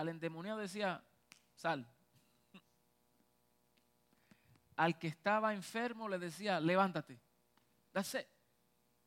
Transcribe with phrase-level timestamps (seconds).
[0.00, 1.02] al endemoniado decía,
[1.54, 1.86] sal.
[4.76, 7.20] Al que estaba enfermo le decía, levántate.
[7.92, 8.16] That's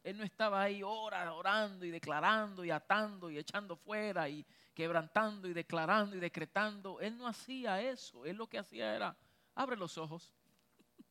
[0.04, 5.54] Él no estaba ahí orando y declarando y atando y echando fuera y quebrantando y
[5.54, 7.00] declarando y decretando.
[7.00, 8.26] Él no hacía eso.
[8.26, 9.16] Él lo que hacía era,
[9.56, 10.32] abre los ojos,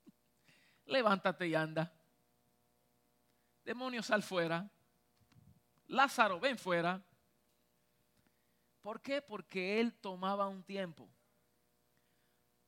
[0.86, 1.92] levántate y anda.
[3.64, 4.68] Demonio, sal fuera.
[5.88, 7.02] Lázaro, ven fuera.
[8.82, 9.22] ¿Por qué?
[9.22, 11.08] Porque él tomaba un tiempo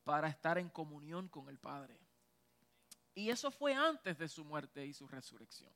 [0.03, 1.99] para estar en comunión con el Padre.
[3.13, 5.71] Y eso fue antes de su muerte y su resurrección.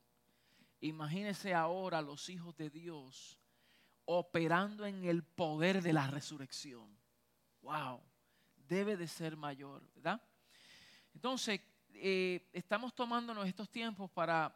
[0.81, 3.39] Imagínese ahora los hijos de Dios
[4.05, 6.97] operando en el poder de la resurrección.
[7.61, 8.01] Wow,
[8.55, 10.21] debe de ser mayor, ¿verdad?
[11.13, 11.61] Entonces,
[11.93, 14.55] eh, estamos tomándonos estos tiempos para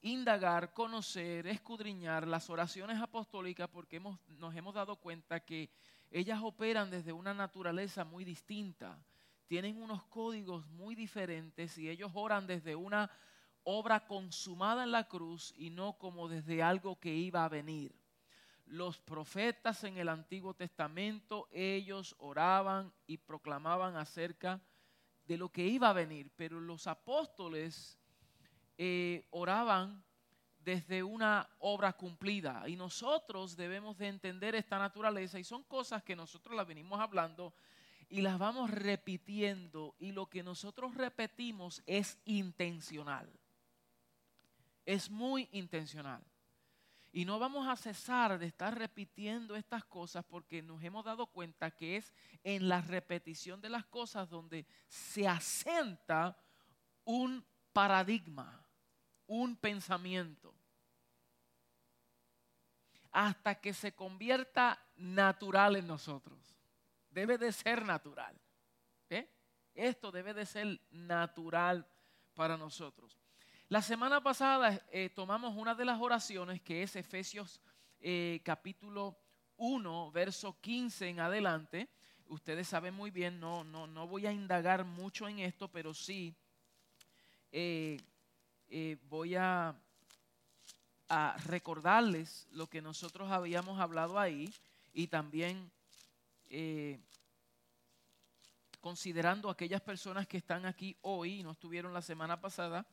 [0.00, 5.70] indagar, conocer, escudriñar las oraciones apostólicas porque nos hemos dado cuenta que
[6.10, 8.98] ellas operan desde una naturaleza muy distinta,
[9.46, 13.10] tienen unos códigos muy diferentes y ellos oran desde una
[13.64, 17.94] obra consumada en la cruz y no como desde algo que iba a venir.
[18.66, 24.60] Los profetas en el Antiguo Testamento, ellos oraban y proclamaban acerca
[25.26, 27.98] de lo que iba a venir, pero los apóstoles
[28.78, 30.04] eh, oraban
[30.60, 32.68] desde una obra cumplida.
[32.68, 37.52] Y nosotros debemos de entender esta naturaleza y son cosas que nosotros las venimos hablando
[38.08, 43.30] y las vamos repitiendo y lo que nosotros repetimos es intencional,
[44.86, 46.24] es muy intencional.
[47.10, 51.70] Y no vamos a cesar de estar repitiendo estas cosas porque nos hemos dado cuenta
[51.70, 56.38] que es en la repetición de las cosas donde se asenta
[57.04, 58.67] un paradigma,
[59.28, 60.54] un pensamiento,
[63.12, 66.56] hasta que se convierta natural en nosotros.
[67.10, 68.38] Debe de ser natural.
[69.10, 69.28] ¿eh?
[69.74, 71.86] Esto debe de ser natural
[72.34, 73.18] para nosotros.
[73.68, 77.60] La semana pasada eh, tomamos una de las oraciones que es Efesios
[78.00, 79.18] eh, capítulo
[79.56, 81.90] 1, verso 15 en adelante.
[82.28, 86.34] Ustedes saben muy bien, no, no, no voy a indagar mucho en esto, pero sí
[88.68, 89.74] eh, voy a,
[91.46, 94.52] recordarles lo que nosotros habíamos hablado ahí
[94.92, 95.70] y también
[98.80, 102.86] considerando aquellas personas que están aquí hoy y no estuvieron la semana pasada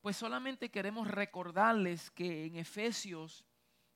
[0.00, 3.44] pues solamente queremos recordarles que en Efesios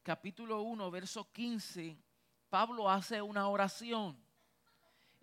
[0.03, 1.97] capítulo 1, verso 15,
[2.51, 4.15] Pablo hace una oración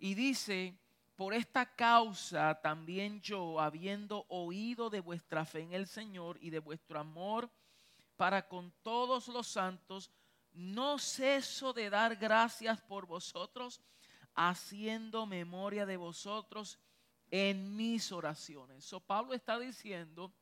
[0.00, 0.76] y dice,
[1.16, 6.58] por esta causa también yo, habiendo oído de vuestra fe en el Señor y de
[6.58, 7.50] vuestro amor
[8.16, 10.10] para con todos los santos,
[10.52, 13.80] no ceso de dar gracias por vosotros,
[14.34, 16.78] haciendo memoria de vosotros
[17.30, 18.84] en mis oraciones.
[18.84, 20.32] So Pablo está diciendo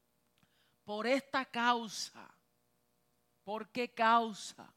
[0.84, 2.28] por esta causa.
[3.44, 4.72] ¿Por qué causa?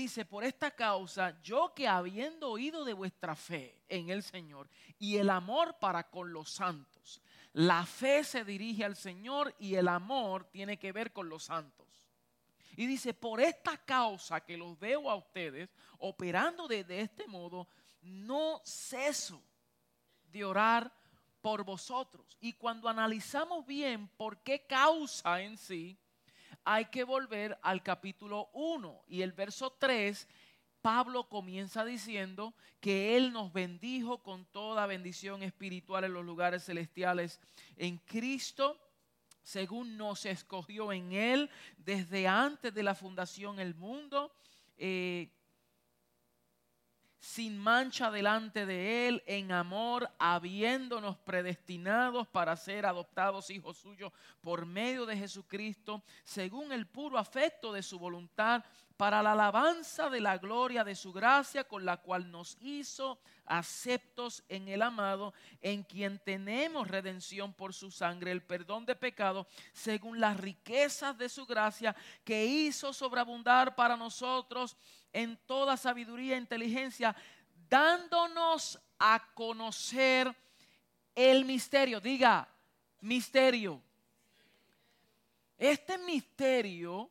[0.00, 4.66] Dice, por esta causa, yo que habiendo oído de vuestra fe en el Señor
[4.98, 7.20] y el amor para con los santos,
[7.52, 11.86] la fe se dirige al Señor y el amor tiene que ver con los santos.
[12.76, 15.68] Y dice, por esta causa que los veo a ustedes
[15.98, 17.68] operando de, de este modo,
[18.00, 19.42] no ceso
[20.32, 20.90] de orar
[21.42, 22.38] por vosotros.
[22.40, 25.98] Y cuando analizamos bien por qué causa en sí,
[26.64, 30.28] hay que volver al capítulo 1 y el verso 3.
[30.82, 37.40] Pablo comienza diciendo que Él nos bendijo con toda bendición espiritual en los lugares celestiales
[37.76, 38.80] en Cristo,
[39.42, 44.32] según nos escogió en Él desde antes de la fundación del mundo.
[44.78, 45.28] Eh,
[47.20, 54.10] sin mancha delante de Él, en amor, habiéndonos predestinados para ser adoptados hijos suyos
[54.40, 58.64] por medio de Jesucristo, según el puro afecto de su voluntad,
[58.96, 64.44] para la alabanza de la gloria de su gracia, con la cual nos hizo aceptos
[64.48, 65.32] en el amado,
[65.62, 71.30] en quien tenemos redención por su sangre, el perdón de pecado, según las riquezas de
[71.30, 74.76] su gracia, que hizo sobreabundar para nosotros
[75.12, 77.14] en toda sabiduría e inteligencia,
[77.68, 80.34] dándonos a conocer
[81.14, 82.00] el misterio.
[82.00, 82.48] Diga,
[83.00, 83.82] misterio.
[85.58, 87.10] Este misterio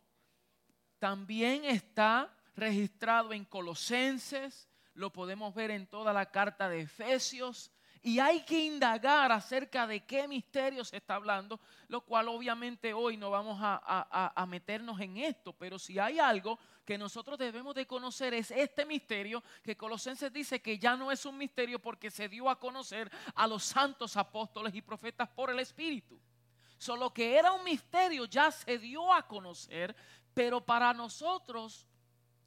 [0.98, 8.20] también está registrado en Colosenses, lo podemos ver en toda la carta de Efesios, y
[8.20, 11.60] hay que indagar acerca de qué misterio se está hablando,
[11.90, 16.98] lo cual obviamente hoy no vamos a, meternos en esto, pero si hay algo que
[16.98, 21.38] nosotros debemos de conocer es este misterio que Colosenses dice que ya no es un
[21.38, 26.20] misterio porque se dio a conocer a los santos apóstoles y profetas por el Espíritu.
[26.78, 29.96] Solo que era un misterio ya se dio a conocer,
[30.34, 31.86] pero para nosotros,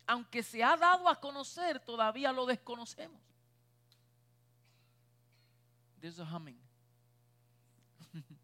[0.07, 3.32] aunque se ha dado a conocer, todavía lo desconocemos.
[6.05, 6.61] A humming.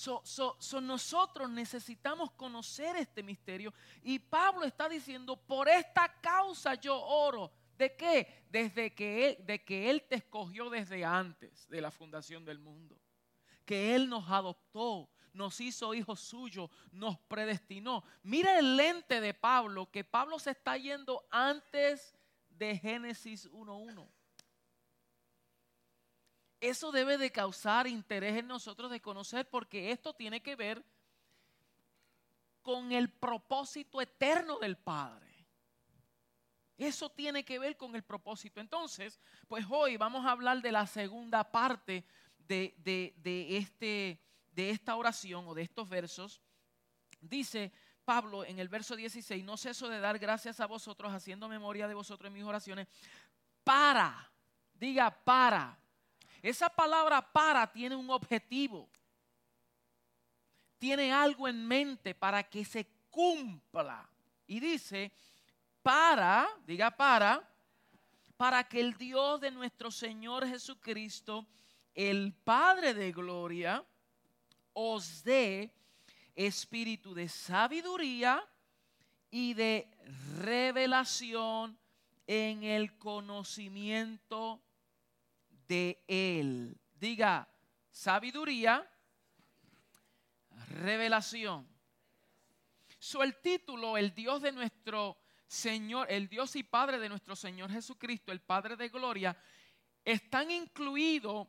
[0.00, 7.52] So, nosotros necesitamos conocer este misterio y Pablo está diciendo, por esta causa yo oro.
[7.76, 8.46] ¿De qué?
[8.48, 12.98] Desde que él, de que Él te escogió desde antes de la fundación del mundo.
[13.66, 18.02] Que Él nos adoptó, nos hizo hijos suyos, nos predestinó.
[18.22, 22.16] Mira el lente de Pablo, que Pablo se está yendo antes
[22.48, 24.08] de Génesis 1.1
[26.60, 30.84] eso debe de causar interés en nosotros de conocer porque esto tiene que ver
[32.62, 35.30] con el propósito eterno del Padre.
[36.76, 38.60] Eso tiene que ver con el propósito.
[38.60, 42.04] Entonces, pues hoy vamos a hablar de la segunda parte
[42.38, 42.74] de,
[43.50, 44.18] este,
[44.52, 46.40] de esta oración o de estos versos.
[47.20, 47.72] Dice
[48.04, 51.94] Pablo en el verso 16, no ceso de dar gracias a vosotros, haciendo memoria de
[51.94, 52.88] vosotros en mis oraciones,
[53.62, 54.30] para,
[54.74, 55.78] diga para,
[56.42, 58.88] esa palabra para tiene un objetivo.
[60.78, 64.08] Tiene algo en mente para que se cumpla.
[64.46, 65.12] Y dice,
[65.82, 67.46] para, diga para,
[68.36, 71.46] para que el Dios de nuestro Señor Jesucristo,
[71.94, 73.84] el Padre de Gloria,
[74.72, 75.70] os dé
[76.34, 78.42] espíritu de sabiduría
[79.30, 79.88] y de
[80.40, 81.78] revelación
[82.26, 84.60] en el conocimiento
[85.70, 86.76] de Él.
[86.98, 87.48] Diga,
[87.92, 88.84] sabiduría,
[90.80, 91.68] revelación.
[92.98, 97.70] So, el título, el Dios de nuestro Señor, el Dios y Padre de nuestro Señor
[97.70, 99.36] Jesucristo, el Padre de Gloria,
[100.04, 101.46] están incluidos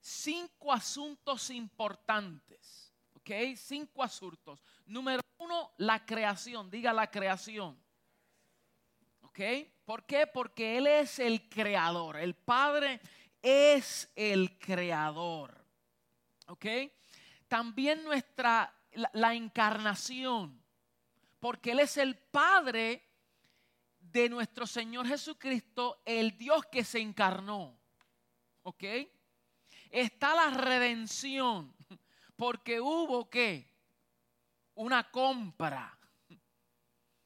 [0.00, 2.94] cinco asuntos importantes.
[3.12, 3.30] ¿Ok?
[3.56, 4.58] Cinco asuntos.
[4.86, 6.70] Número uno, la creación.
[6.70, 7.78] Diga la creación.
[9.20, 9.38] ¿Ok?
[9.84, 10.26] ¿Por qué?
[10.26, 12.16] Porque Él es el creador.
[12.16, 13.00] El Padre
[13.40, 15.64] es el creador.
[16.46, 16.66] ¿Ok?
[17.48, 18.72] También nuestra,
[19.12, 20.62] la, encarnación.
[21.40, 23.02] Porque Él es el Padre
[23.98, 27.76] de nuestro Señor Jesucristo, el Dios que se encarnó.
[28.62, 28.84] ¿Ok?
[29.90, 31.74] Está la redención.
[32.36, 33.68] Porque hubo qué?
[34.74, 35.98] Una compra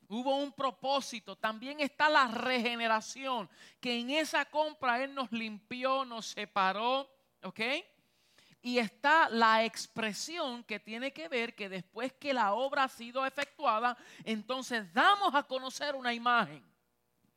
[0.09, 1.37] Hubo un propósito.
[1.37, 3.49] También está la regeneración,
[3.81, 7.11] que en esa compra Él nos limpió, nos separó,
[7.43, 7.61] ¿ok?
[8.63, 13.25] Y está la expresión que tiene que ver que después que la obra ha sido
[13.25, 16.65] efectuada, entonces damos a conocer una imagen.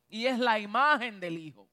[0.08, 1.68] Y es la imagen del Hijo,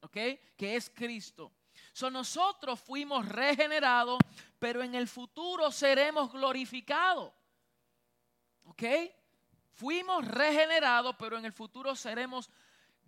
[0.00, 0.16] ¿ok?
[0.56, 1.50] Que es Cristo.
[1.92, 4.18] So, nosotros fuimos regenerados,
[4.58, 7.32] pero en el futuro seremos glorificados.
[8.64, 8.82] ¿Ok?
[9.76, 12.50] Fuimos regenerados, pero en el futuro seremos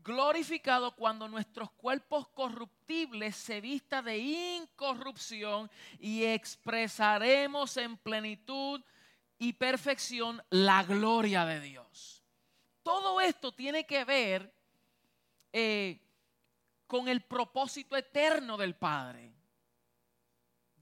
[0.05, 8.83] glorificados cuando nuestros cuerpos corruptibles se vista de incorrupción y expresaremos en plenitud
[9.39, 12.23] y perfección la gloria de Dios.
[12.83, 14.55] Todo esto tiene que ver
[15.55, 15.99] eh,
[16.87, 19.33] con el propósito eterno del Padre.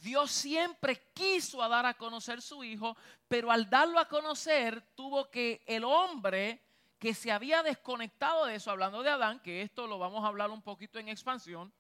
[0.00, 2.97] Dios siempre quiso a dar a conocer su Hijo,
[3.29, 6.62] pero al darlo a conocer tuvo que el hombre
[6.99, 10.50] que se había desconectado de eso, hablando de Adán, que esto lo vamos a hablar
[10.50, 11.73] un poquito en expansión,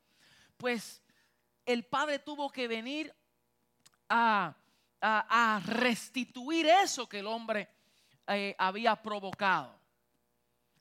[0.56, 1.02] pues
[1.64, 3.14] el Padre tuvo que venir
[4.08, 4.54] a,
[5.66, 7.68] restituir eso que el hombre
[8.26, 9.78] eh, había provocado.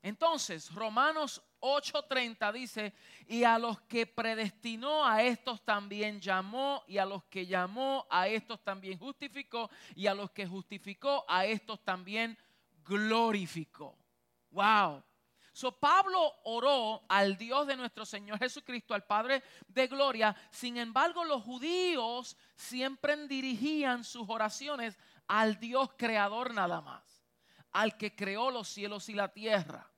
[0.02, 2.94] Entonces, Romanos 8:30 dice,
[3.26, 8.28] y a los que predestinó a estos también llamó, y a los que llamó a
[8.28, 12.38] estos también justificó, y a los que justificó a estos también
[12.84, 13.96] glorificó.
[14.50, 15.02] Wow.
[15.52, 20.36] So Pablo oró al Dios de nuestro Señor Jesucristo, al Padre de gloria.
[20.50, 27.24] Sin embargo, los judíos siempre dirigían sus oraciones al Dios creador nada más,
[27.72, 29.90] al que creó los cielos y la tierra.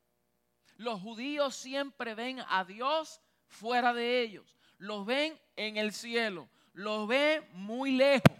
[0.78, 4.56] Los judíos siempre ven a Dios fuera de ellos.
[4.78, 6.49] Los ven en el cielo.
[6.73, 8.38] Los ven muy lejos.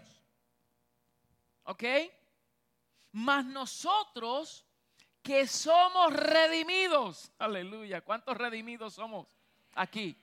[1.63, 1.83] ¿Ok?
[3.11, 4.65] Mas nosotros
[5.21, 7.29] que somos redimidos.
[7.37, 8.01] Aleluya.
[8.01, 9.27] ¿Cuántos redimidos somos
[9.73, 10.17] aquí?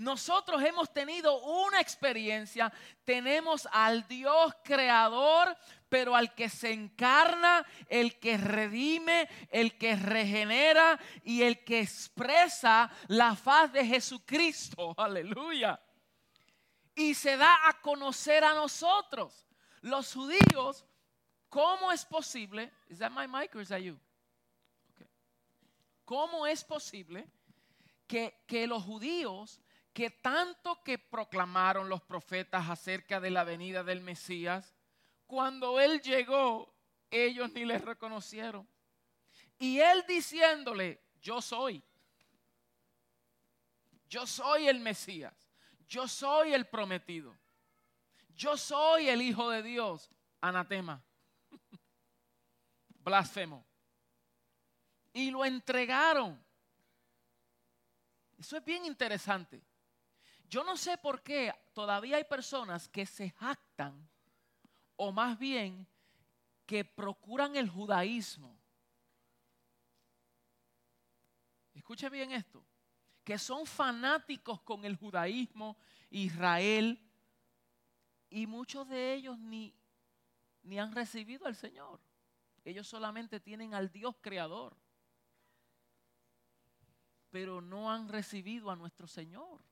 [0.00, 2.72] Nosotros hemos tenido una experiencia,
[3.04, 5.54] tenemos al Dios creador,
[5.90, 12.90] pero al que se encarna, el que redime, el que regenera y el que expresa
[13.08, 14.94] la faz de Jesucristo.
[14.96, 15.78] Aleluya.
[16.94, 19.46] Y se da a conocer a nosotros.
[19.82, 20.86] Los judíos,
[21.50, 22.72] ¿cómo es posible?
[22.88, 24.00] ¿Es that my mic or is that you?
[26.06, 27.28] ¿Cómo es posible
[28.06, 29.60] que, que los judíos
[29.92, 34.74] que tanto que proclamaron los profetas acerca de la venida del Mesías,
[35.26, 36.74] cuando Él llegó,
[37.10, 38.68] ellos ni le reconocieron.
[39.58, 41.82] Y Él diciéndole, yo soy,
[44.08, 45.34] yo soy el Mesías,
[45.86, 47.36] yo soy el prometido,
[48.34, 51.02] yo soy el Hijo de Dios, anatema,
[52.88, 53.66] blasfemo.
[55.12, 56.42] Y lo entregaron.
[58.38, 59.60] Eso es bien interesante.
[60.50, 64.10] Yo no sé por qué todavía hay personas que se jactan,
[64.96, 65.86] o más bien
[66.66, 68.58] que procuran el judaísmo.
[71.72, 72.66] Escuche bien esto,
[73.22, 75.76] que son fanáticos con el judaísmo,
[76.10, 77.00] Israel,
[78.28, 79.72] y muchos de ellos ni,
[80.62, 82.00] ni han recibido al Señor.
[82.64, 84.76] Ellos solamente tienen al Dios creador,
[87.30, 89.69] pero no han recibido a nuestro Señor.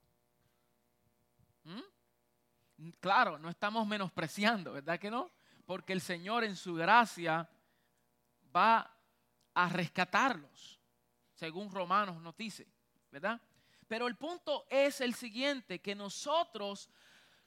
[2.99, 5.31] Claro, no estamos menospreciando, ¿verdad que no?
[5.65, 7.49] Porque el Señor en su gracia
[8.55, 8.91] va
[9.53, 10.79] a rescatarlos,
[11.33, 12.67] según Romanos nos dice,
[13.11, 13.39] ¿verdad?
[13.87, 16.89] Pero el punto es el siguiente, que nosotros,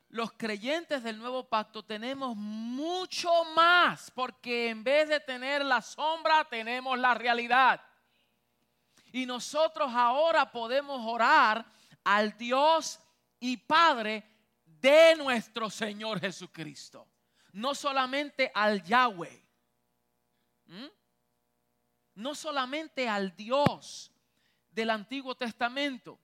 [0.08, 6.44] los creyentes del nuevo pacto, tenemos mucho más, porque en vez de tener la sombra,
[6.44, 7.80] tenemos la realidad.
[9.12, 11.64] Y nosotros ahora podemos orar
[12.02, 12.98] al Dios
[13.38, 14.31] y Padre
[14.82, 17.08] de nuestro Señor Jesucristo.
[17.52, 19.42] No solamente al Yahweh.
[22.14, 24.10] No solamente al Dios
[24.70, 26.18] del Antiguo Testamento.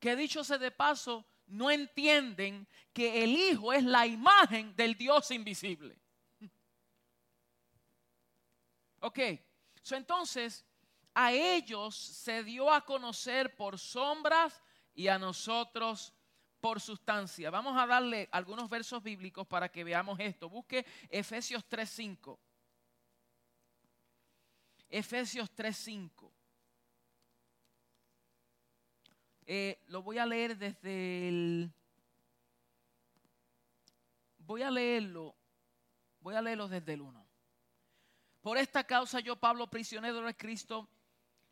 [0.00, 5.30] Que dicho sea de paso, no entienden que el Hijo es la imagen del Dios
[5.30, 5.96] invisible.
[9.02, 9.18] Ok,
[9.92, 10.62] entonces
[11.14, 14.60] a ellos se dio a conocer por sombras
[14.94, 16.12] y a nosotros
[16.60, 17.50] por sustancia.
[17.50, 20.48] Vamos a darle algunos versos bíblicos para que veamos esto.
[20.48, 22.38] Busque Efesios 3.5.
[24.88, 26.30] Efesios 3.5.
[29.46, 31.72] Eh, lo voy a leer desde el...
[34.38, 35.34] Voy a leerlo.
[36.20, 37.26] Voy a leerlo desde el 1.
[38.40, 40.88] Por esta causa yo, Pablo, prisionero de Cristo,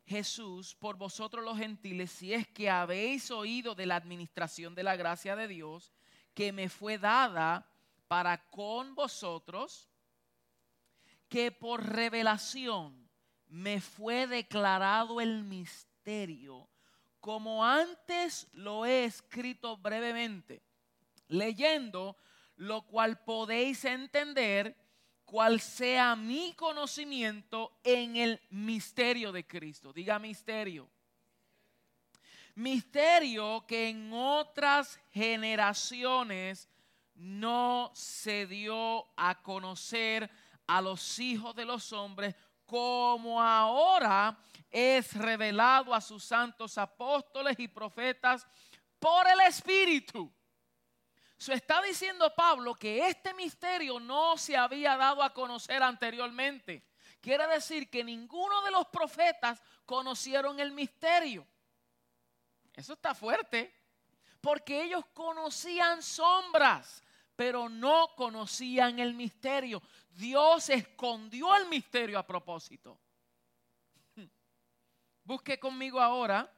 [0.09, 4.95] Jesús por vosotros los gentiles, si es que habéis oído de la administración de la
[4.95, 5.93] gracia de Dios
[6.33, 7.71] que me fue dada
[8.07, 9.87] para con vosotros,
[11.27, 13.07] que por revelación
[13.49, 16.67] me fue declarado el misterio,
[17.19, 20.63] como antes lo he escrito brevemente,
[21.27, 22.17] leyendo,
[22.55, 24.75] lo cual podéis entender
[25.29, 29.93] cual sea mi conocimiento en el misterio de Cristo.
[29.93, 30.89] Diga misterio.
[32.55, 36.67] Misterio que en otras generaciones
[37.13, 40.27] no se dio a conocer
[40.65, 42.33] a los hijos de los hombres
[42.65, 44.35] como ahora
[44.71, 48.47] es revelado a sus santos apóstoles y profetas
[48.97, 50.31] por el Espíritu.
[51.39, 56.83] Se está diciendo Pablo que este misterio no se había dado a conocer anteriormente.
[57.21, 61.47] Quiere decir que ninguno de los profetas conocieron el misterio.
[62.73, 63.73] Eso está fuerte,
[64.41, 67.01] porque ellos conocían sombras,
[67.37, 69.81] pero no conocían el misterio.
[70.09, 72.99] Dios escondió el misterio a propósito.
[75.23, 76.53] Busque conmigo ahora.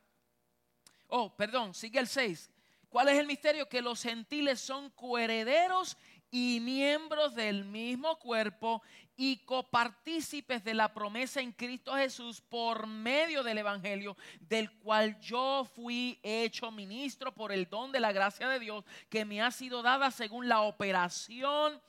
[1.10, 2.50] Oh, perdón, sigue el 6.
[2.92, 3.70] ¿Cuál es el misterio?
[3.70, 5.98] Que los gentiles son coherederos
[6.30, 8.82] y miembros del mismo cuerpo
[9.16, 15.66] y copartícipes de la promesa en Cristo Jesús por medio del Evangelio, del cual yo
[15.74, 19.82] fui hecho ministro por el don de la gracia de Dios que me ha sido
[19.82, 21.82] dada según la operación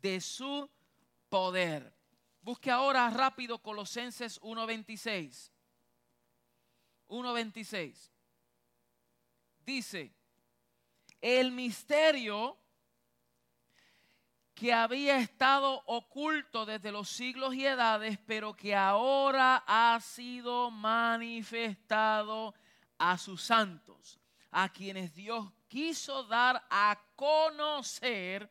[0.00, 0.70] de su
[1.28, 1.94] poder.
[2.40, 5.50] Busque ahora rápido Colosenses 1.26.
[7.08, 8.10] 1.26.
[9.66, 10.15] Dice,
[11.20, 12.58] el misterio
[14.54, 22.54] que había estado oculto desde los siglos y edades, pero que ahora ha sido manifestado
[22.96, 24.18] a sus santos,
[24.50, 28.50] a quienes Dios quiso dar a conocer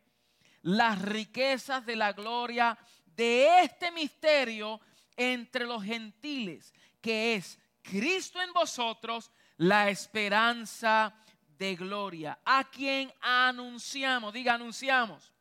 [0.62, 2.78] las riquezas de la gloria
[3.16, 4.80] de este misterio
[5.18, 11.16] entre los gentiles, que es Cristo en vosotros, la esperanza
[11.58, 15.32] de gloria, a quien anunciamos, diga anunciamos,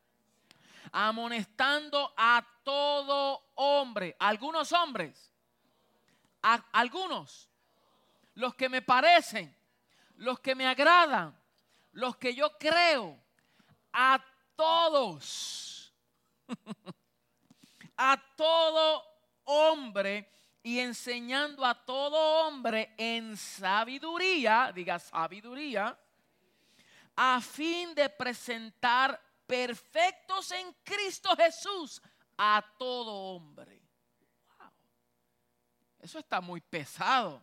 [0.91, 5.31] amonestando a todo hombre, algunos hombres,
[6.71, 7.49] algunos,
[8.35, 9.55] los que me parecen,
[10.17, 11.37] los que me agradan,
[11.91, 13.17] los que yo creo,
[13.91, 14.23] a
[14.55, 15.93] todos,
[17.97, 19.03] a todo
[19.45, 20.29] hombre
[20.63, 25.97] y enseñando a todo hombre en sabiduría, diga sabiduría,
[27.15, 32.01] a fin de presentar perfectos en Cristo Jesús
[32.37, 33.81] a todo hombre.
[35.99, 37.41] Eso está muy pesado.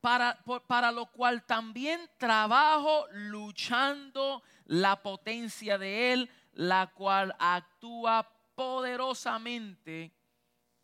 [0.00, 10.12] Para, para, lo cual también trabajo luchando la potencia de Él, la cual actúa poderosamente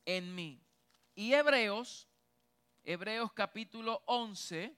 [0.07, 0.61] en mí.
[1.15, 2.09] Y Hebreos,
[2.83, 4.75] Hebreos capítulo 11,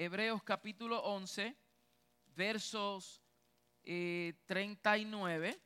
[0.00, 1.56] Hebreos capítulo 11,
[2.36, 3.20] versos
[3.82, 5.48] 39.
[5.48, 5.60] Eh,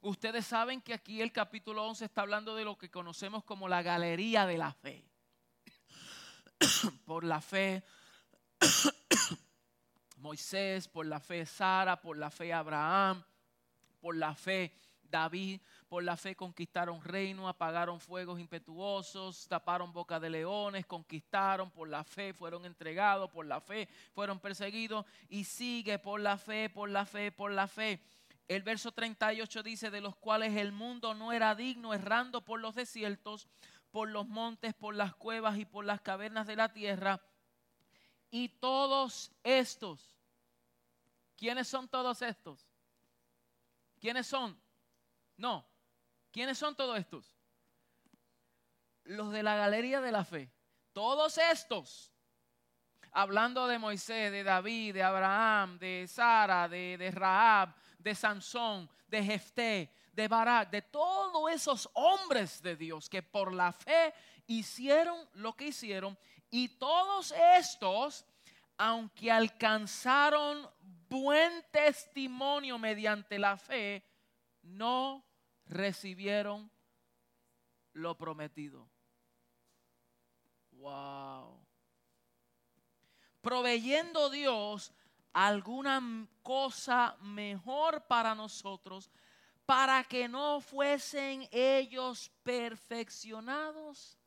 [0.00, 3.82] Ustedes saben que aquí el capítulo 11 está hablando de lo que conocemos como la
[3.82, 5.04] galería de la fe.
[7.04, 7.82] por la fe
[10.18, 13.24] Moisés, por la fe Sara, por la fe Abraham,
[13.98, 14.72] por la fe
[15.10, 21.88] David, por la fe conquistaron reino, apagaron fuegos impetuosos, taparon boca de leones, conquistaron, por
[21.88, 26.90] la fe fueron entregados, por la fe fueron perseguidos y sigue por la fe, por
[26.90, 28.00] la fe, por la fe.
[28.48, 32.74] El verso 38 dice, de los cuales el mundo no era digno, errando por los
[32.74, 33.46] desiertos,
[33.90, 37.20] por los montes, por las cuevas y por las cavernas de la tierra.
[38.30, 40.16] Y todos estos,
[41.36, 42.66] ¿quiénes son todos estos?
[44.00, 44.58] ¿Quiénes son?
[45.38, 45.66] No,
[46.30, 47.34] ¿Quiénes son todos estos?
[49.04, 50.50] Los de la galería de la fe.
[50.92, 52.12] Todos estos,
[53.12, 59.24] hablando de Moisés, de David, de Abraham, de Sara, de, de Rahab, de Sansón, de
[59.24, 64.12] Jefté, de Barak, de todos esos hombres de Dios que por la fe
[64.46, 66.18] hicieron lo que hicieron.
[66.50, 68.26] Y todos estos,
[68.76, 70.68] aunque alcanzaron
[71.08, 74.04] buen testimonio mediante la fe,
[74.62, 75.27] no
[75.68, 76.70] recibieron
[77.92, 78.88] lo prometido.
[80.72, 81.60] Wow.
[83.40, 84.92] Proveyendo Dios
[85.32, 89.10] alguna cosa mejor para nosotros,
[89.66, 94.18] para que no fuesen ellos perfeccionados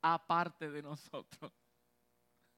[0.00, 1.52] aparte de nosotros.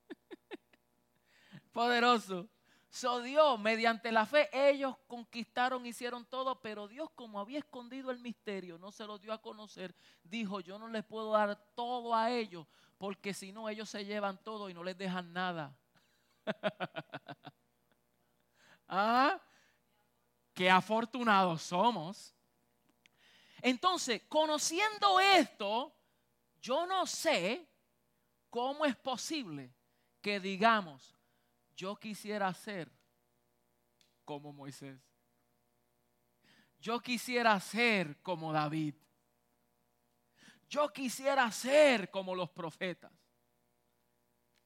[1.72, 2.48] Poderoso.
[2.94, 8.20] So Dios, mediante la fe, ellos conquistaron, hicieron todo, pero Dios, como había escondido el
[8.20, 12.30] misterio, no se lo dio a conocer, dijo, yo no les puedo dar todo a
[12.30, 15.76] ellos, porque si no, ellos se llevan todo y no les dejan nada.
[18.86, 19.40] ¿Ah?
[20.54, 22.32] Qué afortunados somos.
[23.60, 25.92] Entonces, conociendo esto,
[26.62, 27.68] yo no sé
[28.50, 29.74] cómo es posible
[30.20, 31.13] que digamos,
[31.76, 32.90] yo quisiera ser
[34.24, 35.00] como Moisés.
[36.78, 38.94] Yo quisiera ser como David.
[40.68, 43.12] Yo quisiera ser como los profetas.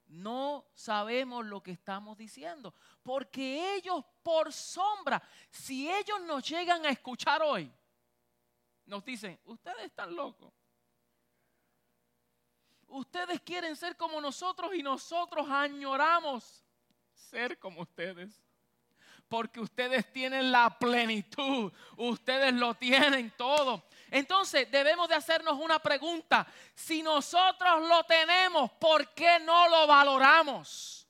[0.07, 6.91] No sabemos lo que estamos diciendo, porque ellos por sombra, si ellos nos llegan a
[6.91, 7.71] escuchar hoy,
[8.87, 10.55] nos dicen, ustedes están locos.
[12.87, 16.65] Ustedes quieren ser como nosotros y nosotros añoramos
[17.29, 18.41] ser como ustedes.
[19.29, 23.85] Porque ustedes tienen la plenitud, ustedes lo tienen todo.
[24.11, 26.47] Entonces debemos de hacernos una pregunta.
[26.75, 31.07] Si nosotros lo tenemos, ¿por qué no lo valoramos?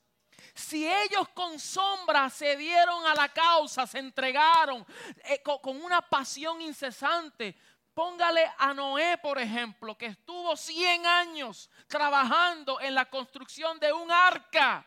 [0.52, 4.84] Si ellos con sombra se dieron a la causa, se entregaron
[5.24, 7.56] eh, con, una pasión incesante,
[7.94, 14.08] Póngale a Noé, por ejemplo, que estuvo 100 años trabajando en la construcción de un
[14.12, 14.86] arca.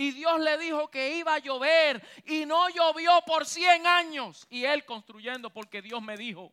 [0.00, 4.46] Y Dios le dijo que iba a llover y no llovió por 100 años.
[4.48, 6.52] Y él construyendo porque Dios me dijo.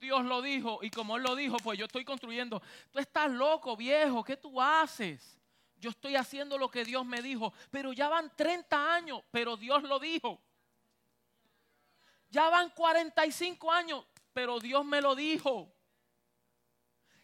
[0.00, 2.60] Dios lo dijo y como Él lo dijo, pues yo estoy construyendo.
[2.90, 5.38] Tú estás loco, viejo, ¿qué tú haces?
[5.76, 9.84] Yo estoy haciendo lo que Dios me dijo, pero ya van 30 años, pero Dios
[9.84, 10.42] lo dijo.
[12.30, 15.72] Ya van 45 años, pero Dios me lo dijo.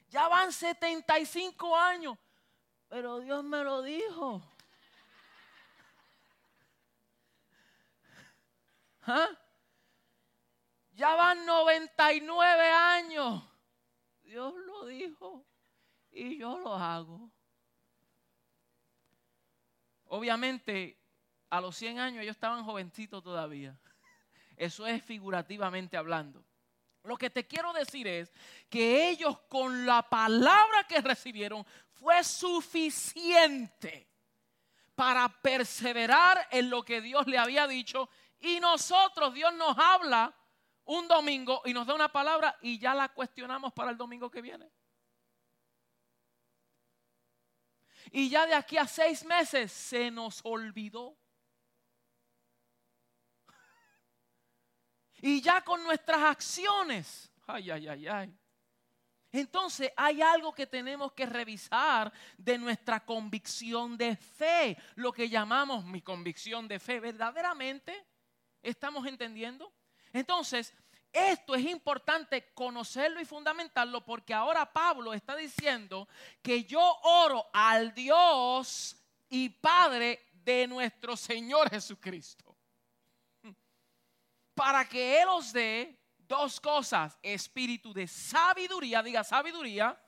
[0.09, 2.17] Ya van 75 años,
[2.93, 4.43] pero Dios me lo dijo.
[9.07, 9.31] ¿Ah?
[10.91, 13.43] Ya van 99 años.
[14.23, 15.43] Dios lo dijo
[16.11, 17.31] y yo lo hago.
[20.09, 21.01] Obviamente,
[21.49, 23.75] a los 100 años ellos estaban jovencitos todavía.
[24.55, 26.45] Eso es figurativamente hablando.
[27.05, 28.33] Lo que te quiero decir es
[28.69, 31.67] que ellos con la palabra que recibieron
[32.03, 34.09] fue suficiente
[34.95, 38.11] para perseverar en lo que Dios le había dicho.
[38.41, 40.35] Y nosotros, Dios nos habla
[40.85, 44.43] un domingo y nos da una palabra y ya la cuestionamos para el domingo que
[44.43, 44.73] viene.
[48.11, 51.17] Y ya de aquí a seis meses se nos olvidó.
[55.25, 58.42] Y ya con nuestras acciones, ay, ay, ay, ay.
[59.33, 65.87] Entonces hay algo que tenemos que revisar de nuestra convicción de fe, lo que llamamos
[65.87, 67.01] mi convicción de fe.
[67.01, 68.07] ¿Verdaderamente
[68.63, 69.73] estamos entendiendo?
[70.13, 70.75] Entonces,
[71.11, 76.09] esto es importante conocerlo y fundamentarlo porque ahora Pablo está diciendo
[76.43, 78.97] que yo oro al Dios
[79.31, 82.55] y Padre de nuestro Señor Jesucristo.
[84.55, 86.02] Para que Él os dé
[86.33, 90.01] dos cosas, espíritu de sabiduría, diga sabiduría,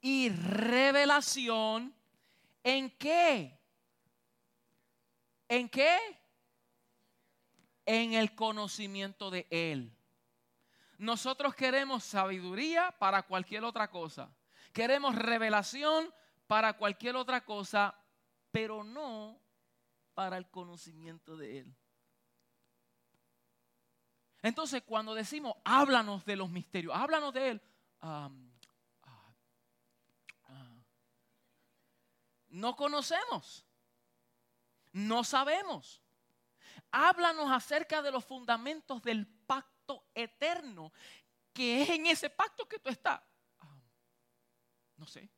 [0.00, 1.94] y revelación.
[2.62, 3.58] ¿En qué?
[5.48, 5.98] ¿En qué?
[7.86, 9.96] en el conocimiento de Él.
[10.98, 14.32] Nosotros queremos sabiduría para cualquier otra cosa.
[14.72, 16.12] Queremos revelación
[16.46, 17.94] para cualquier otra cosa,
[18.50, 19.40] pero no
[20.14, 21.76] para el conocimiento de Él.
[24.42, 27.62] Entonces, cuando decimos, háblanos de los misterios, háblanos de Él,
[28.00, 28.30] ah,
[30.48, 30.74] ah,
[32.48, 33.64] no conocemos,
[34.92, 36.02] no sabemos
[36.92, 40.92] háblanos acerca de los fundamentos del pacto eterno,
[41.52, 43.20] que es en ese pacto que tú estás.
[43.60, 43.80] Ah,
[44.96, 45.28] no sé.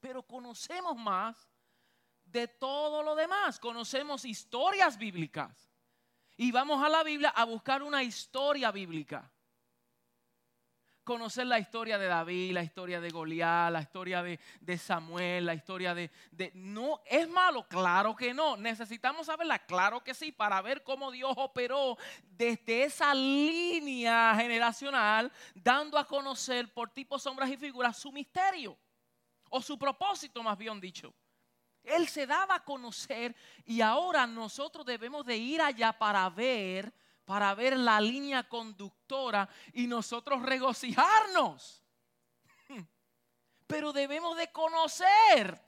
[0.00, 1.48] Pero conocemos más
[2.24, 3.58] de todo lo demás.
[3.58, 5.69] Conocemos historias bíblicas.
[6.40, 9.30] Y vamos a la Biblia a buscar una historia bíblica
[11.04, 15.94] conocer la historia de David, la historia de Goliat, la historia de, Samuel, la historia
[15.94, 17.68] de, de, No, ¿es malo?
[17.68, 18.56] Claro que no.
[18.56, 25.98] Necesitamos saberla, claro que sí, para ver cómo Dios operó desde esa línea generacional, dando
[25.98, 28.78] a conocer por tipos, sombras y figuras su misterio,
[29.50, 31.12] o su propósito más bien dicho.
[31.82, 36.92] Él se daba a conocer y ahora nosotros debemos de ir allá para ver
[37.30, 41.80] para ver la línea conductora y nosotros regocijarnos.
[43.68, 45.64] Pero debemos de conocer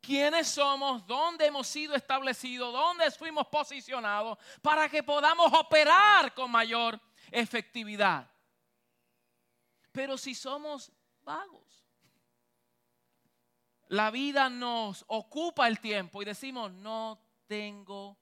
[0.00, 6.98] quiénes somos, dónde hemos sido establecidos, dónde fuimos posicionados, para que podamos operar con mayor
[7.30, 8.26] efectividad.
[9.92, 11.67] Pero si somos vagos,
[13.88, 18.16] la vida nos ocupa el tiempo y decimos, no tengo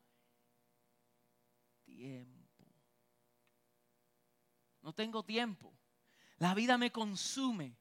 [1.85, 2.37] tiempo
[4.87, 5.77] no tengo tiempo.
[6.39, 7.77] La vida me consume.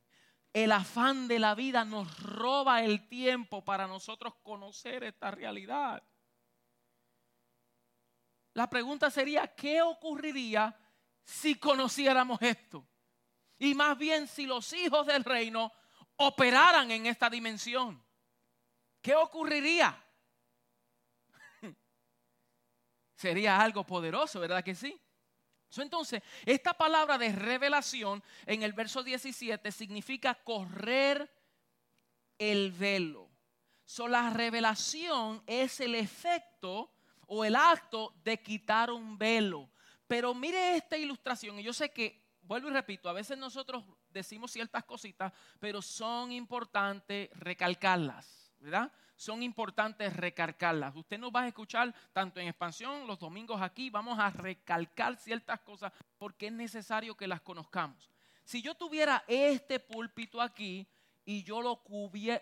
[0.52, 6.02] El afán de la vida nos roba el tiempo para nosotros conocer esta realidad.
[8.56, 10.76] La pregunta sería, ¿qué ocurriría
[11.24, 12.88] si conociéramos esto?
[13.60, 15.72] Y más bien si los hijos del reino
[16.18, 18.04] operaran en esta dimensión.
[19.02, 20.02] ¿Qué ocurriría?
[23.16, 25.00] Sería algo poderoso, ¿verdad que sí?
[25.78, 31.30] Entonces, esta palabra de revelación en el verso 17 significa correr
[32.38, 33.30] el velo.
[33.86, 36.92] So, la revelación es el efecto
[37.28, 39.70] o el acto de quitar un velo.
[40.08, 43.84] Pero mire esta ilustración, y yo sé que, vuelvo y repito, a veces nosotros
[44.20, 48.92] decimos ciertas cositas, pero son importantes recalcarlas, ¿verdad?
[49.16, 50.96] son importantes recalcarlas.
[50.96, 55.62] Usted nos va a escuchar tanto en expansión, los domingos aquí, vamos a recalcar ciertas
[55.62, 58.10] cosas porque es necesario que las conozcamos.
[58.44, 60.88] Si yo tuviera este púlpito aquí
[61.24, 61.82] y yo lo,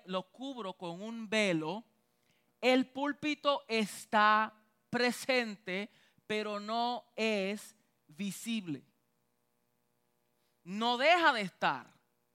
[0.06, 1.84] lo cubro con un velo,
[2.60, 4.54] el púlpito está
[4.90, 5.90] presente,
[6.28, 7.76] pero no es
[8.08, 8.84] visible.
[10.64, 11.88] No deja de estar,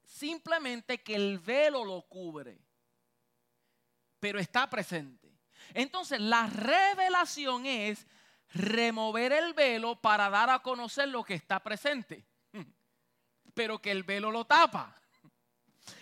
[0.04, 2.68] simplemente que el velo lo cubre
[4.20, 5.32] pero está presente.
[5.74, 8.06] Entonces, la revelación es
[8.54, 12.24] remover el velo para dar a conocer lo que está presente,
[13.54, 14.94] pero que el velo lo tapa.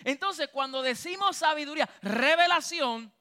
[0.05, 3.13] Entonces, cuando decimos sabiduría, revelación,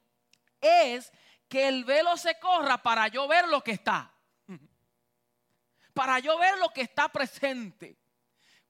[0.60, 1.12] es
[1.48, 4.12] que el velo se corra para yo ver lo que está.
[5.94, 7.96] Para yo ver lo que está presente.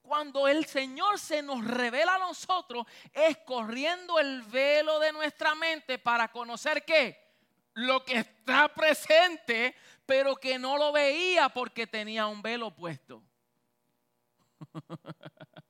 [0.07, 5.99] Cuando el Señor se nos revela a nosotros, es corriendo el velo de nuestra mente
[5.99, 7.35] para conocer qué?
[7.73, 13.21] Lo que está presente, pero que no lo veía porque tenía un velo puesto.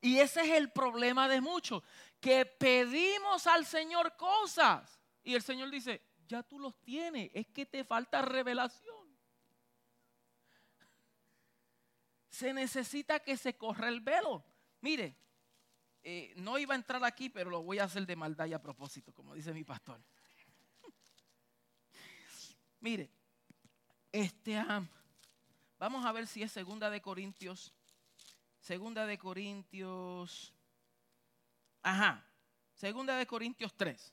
[0.00, 1.84] y ese es el problema de muchos,
[2.20, 7.66] que pedimos al Señor cosas y el Señor dice, ya tú los tienes, es que
[7.66, 9.05] te falta revelación.
[12.36, 14.44] Se necesita que se corra el velo.
[14.82, 15.16] Mire,
[16.02, 18.60] eh, no iba a entrar aquí, pero lo voy a hacer de maldad y a
[18.60, 20.04] propósito, como dice mi pastor.
[22.80, 23.10] Mire,
[24.12, 24.62] este,
[25.78, 27.72] vamos a ver si es segunda de Corintios,
[28.60, 30.52] segunda de Corintios,
[31.82, 32.22] ajá,
[32.74, 34.12] segunda de Corintios 3.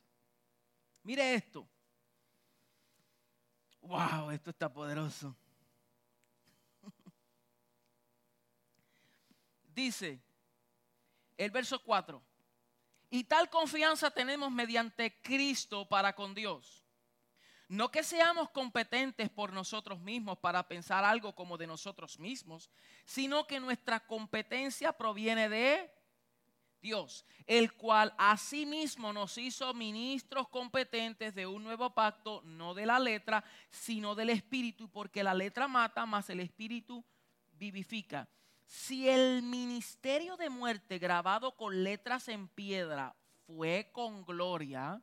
[1.03, 1.67] Mire esto.
[3.81, 5.35] Wow, esto está poderoso.
[9.73, 10.21] Dice
[11.37, 12.21] el verso 4.
[13.09, 16.83] Y tal confianza tenemos mediante Cristo para con Dios.
[17.67, 22.69] No que seamos competentes por nosotros mismos para pensar algo como de nosotros mismos,
[23.05, 25.91] sino que nuestra competencia proviene de
[26.81, 32.99] Dios, el cual asimismo nos hizo ministros competentes de un nuevo pacto, no de la
[32.99, 37.03] letra, sino del espíritu, porque la letra mata, más el espíritu
[37.53, 38.27] vivifica.
[38.65, 45.01] Si el ministerio de muerte grabado con letras en piedra fue con gloria,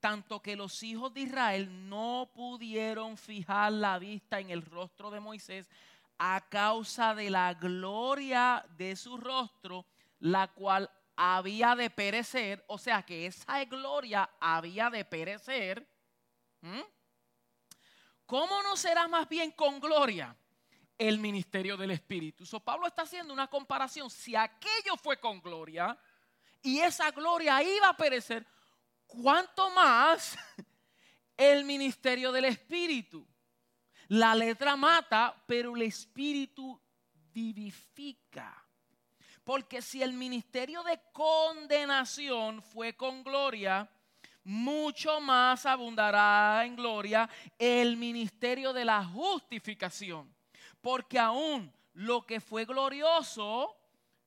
[0.00, 5.20] tanto que los hijos de Israel no pudieron fijar la vista en el rostro de
[5.20, 5.68] Moisés
[6.18, 9.86] a causa de la gloria de su rostro,
[10.20, 15.86] la cual había de perecer, o sea que esa gloria había de perecer.
[18.26, 20.36] ¿Cómo no será más bien con gloria
[20.98, 22.44] el ministerio del Espíritu?
[22.44, 24.10] So, Pablo está haciendo una comparación.
[24.10, 25.96] Si aquello fue con gloria
[26.62, 28.46] y esa gloria iba a perecer,
[29.06, 30.36] ¿cuánto más
[31.36, 33.26] el ministerio del Espíritu?
[34.08, 36.80] La letra mata, pero el Espíritu
[37.32, 38.64] vivifica.
[39.44, 43.88] Porque si el ministerio de condenación fue con gloria,
[44.44, 50.34] mucho más abundará en gloria el ministerio de la justificación.
[50.80, 53.76] Porque aún lo que fue glorioso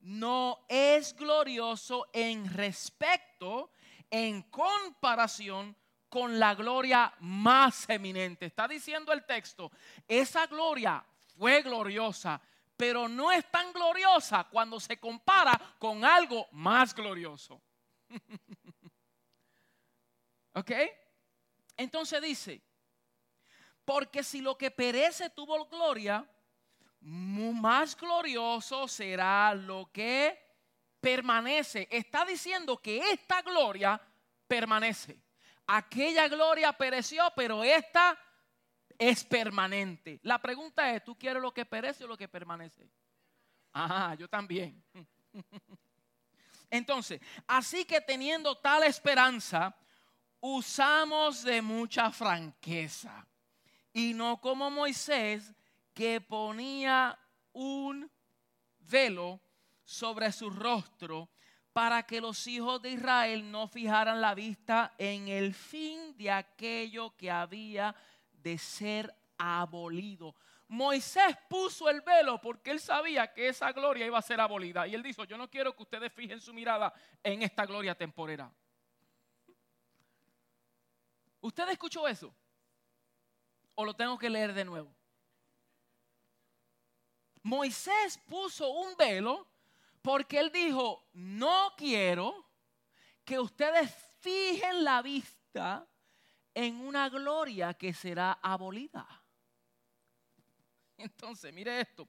[0.02, 3.72] no es glorioso en respecto,
[4.10, 5.76] en comparación
[6.10, 8.46] con la gloria más eminente.
[8.46, 9.72] Está diciendo el texto,
[10.08, 11.04] esa gloria
[11.38, 12.42] fue gloriosa,
[12.76, 17.62] pero no es tan gloriosa cuando se compara con algo más glorioso.
[20.54, 20.72] ¿Ok?
[21.78, 22.62] Entonces dice,
[23.86, 26.28] porque si lo que perece tuvo gloria,
[27.02, 30.38] más glorioso será lo que
[31.00, 31.88] permanece.
[31.92, 34.00] Está diciendo que esta gloria
[34.48, 35.20] permanece.
[35.68, 38.18] Aquella gloria pereció, pero esta
[38.98, 40.20] es permanente.
[40.24, 42.88] La pregunta es, ¿tú quieres lo que perece o lo que permanece?
[43.74, 44.84] Ajá, yo también.
[46.70, 49.76] Entonces, así que teniendo tal esperanza,
[50.40, 53.26] usamos de mucha franqueza.
[53.94, 55.54] Y no como Moisés,
[55.94, 57.18] que ponía
[57.54, 58.10] un
[58.80, 59.42] velo
[59.84, 61.30] sobre su rostro
[61.74, 67.16] para que los hijos de Israel no fijaran la vista en el fin de aquello
[67.16, 67.96] que había
[68.32, 70.36] de ser abolido.
[70.68, 74.88] Moisés puso el velo porque él sabía que esa gloria iba a ser abolida.
[74.88, 78.50] Y él dijo, yo no quiero que ustedes fijen su mirada en esta gloria temporera.
[81.42, 82.34] ¿Usted escuchó eso?
[83.82, 84.96] ¿O lo tengo que leer de nuevo?
[87.42, 89.48] Moisés puso un velo
[90.04, 92.48] porque él dijo, no quiero
[93.26, 95.90] que ustedes fijen la vista
[96.54, 99.08] en una gloria que será abolida.
[100.96, 102.08] Entonces, mire esto.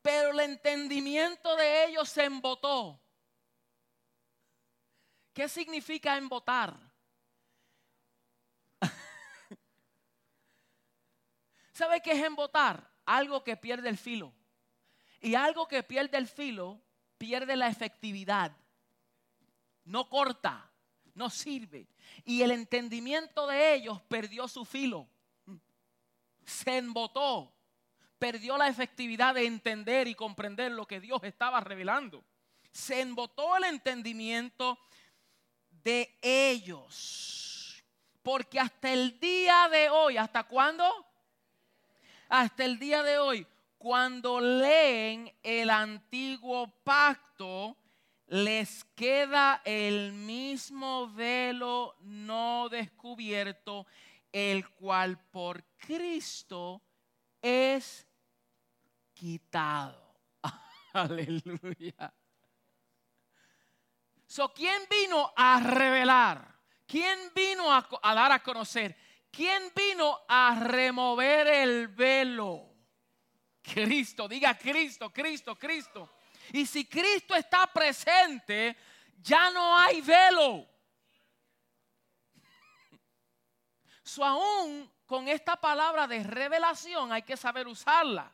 [0.00, 2.98] Pero el entendimiento de ellos se embotó.
[5.34, 6.74] ¿Qué significa embotar?
[11.72, 12.90] ¿Sabe qué es embotar?
[13.04, 14.32] Algo que pierde el filo.
[15.20, 16.80] Y algo que pierde el filo
[17.18, 18.56] pierde la efectividad.
[19.84, 20.72] No corta
[21.14, 21.86] no sirve.
[22.24, 25.08] Y el entendimiento de ellos perdió su filo.
[26.44, 27.52] se embotó,
[28.18, 32.24] perdió la efectividad de entender y comprender lo que Dios estaba revelando.
[32.72, 34.78] Se embotó el entendimiento
[35.70, 37.82] de ellos.
[38.22, 40.84] Porque hasta el día de hoy, ¿hasta cuándo?
[42.32, 47.76] Hasta el día de hoy, cuando leen el antiguo pacto,
[48.28, 53.86] les queda el mismo velo no descubierto,
[54.32, 56.80] el cual por Cristo
[57.42, 58.06] es
[59.12, 60.16] quitado.
[60.94, 62.14] Aleluya.
[64.26, 66.50] So, ¿quién vino a revelar?
[66.86, 68.96] ¿Quién vino a, a, dar a conocer?
[69.32, 72.68] ¿Quién vino a remover el velo?
[73.62, 76.16] Cristo, diga Cristo, Cristo, Cristo.
[76.52, 78.76] Y si Cristo está presente,
[79.22, 80.68] ya no hay velo.
[84.02, 88.30] So, aún con esta palabra de revelación hay que saber usarla.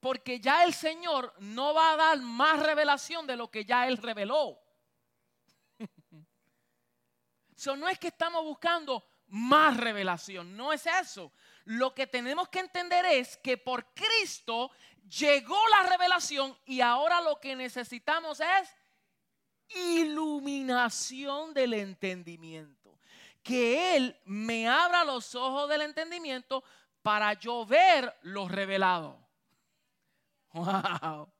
[0.00, 3.98] Porque ya el Señor no va a dar más revelación de lo que ya Él
[3.98, 4.60] reveló.
[7.56, 11.32] Eso no es que estamos buscando más revelación, no es eso.
[11.64, 14.70] Lo que tenemos que entender es que por Cristo
[15.08, 18.76] llegó la revelación y ahora lo que necesitamos es
[19.76, 22.98] iluminación del entendimiento.
[23.42, 26.64] Que Él me abra los ojos del entendimiento
[27.02, 29.18] para yo ver lo revelado.
[30.50, 31.30] Wow.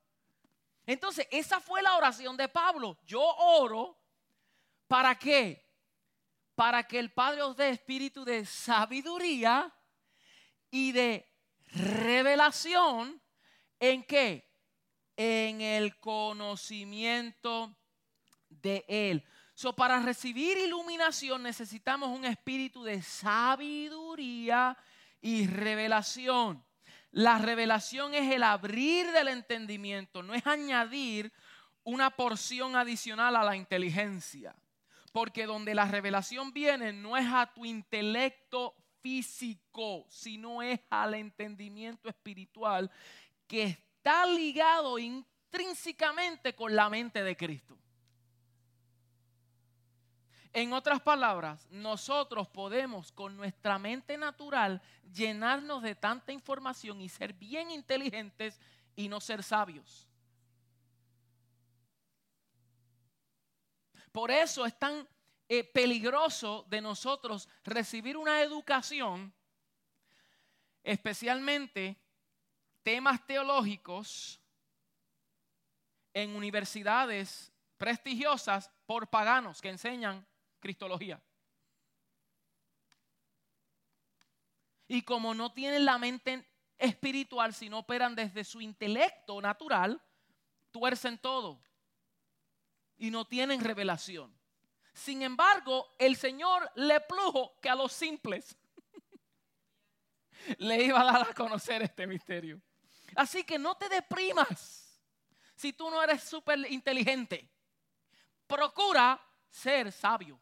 [0.85, 2.97] Entonces, esa fue la oración de Pablo.
[3.05, 3.97] Yo oro
[4.87, 5.68] para qué?
[6.59, 9.73] Para que el Padre os dé espíritu de sabiduría
[10.69, 11.25] y de
[11.67, 13.21] revelación
[13.79, 14.45] ¿En qué?
[15.15, 17.73] En el conocimiento
[18.49, 19.23] de Él.
[19.53, 24.77] So, para recibir iluminación necesitamos un espíritu de sabiduría
[25.21, 26.65] y revelación.
[27.11, 31.31] La revelación es el abrir del entendimiento, no es añadir
[31.83, 34.53] una porción adicional a la inteligencia.
[35.11, 42.09] Porque donde la revelación viene no es a tu intelecto físico, sino es al entendimiento
[42.09, 42.91] espiritual
[43.47, 47.77] que está ligado intrínsecamente con la mente de Cristo.
[50.51, 54.81] En otras palabras, nosotros podemos con nuestra mente natural
[55.13, 58.59] llenarnos de tanta información y ser bien inteligentes
[58.95, 60.08] y no ser sabios.
[64.11, 65.07] Por eso es tan
[65.47, 69.33] eh, peligroso de nosotros recibir una educación,
[70.83, 71.97] especialmente
[72.83, 74.39] temas teológicos
[76.13, 80.25] en universidades prestigiosas por paganos que enseñan
[80.59, 81.21] cristología.
[84.87, 86.45] Y como no tienen la mente
[86.77, 90.01] espiritual, sino operan desde su intelecto natural,
[90.71, 91.61] tuercen todo
[92.99, 94.37] y no tienen revelación.
[94.93, 98.57] Sin embargo, el Señor le plujo que a los simples
[100.57, 102.61] le iba a dar a conocer este misterio.
[103.15, 105.01] Así que no te deprimas
[105.55, 107.49] si tú no eres súper inteligente.
[108.45, 110.39] Procura ser sabio.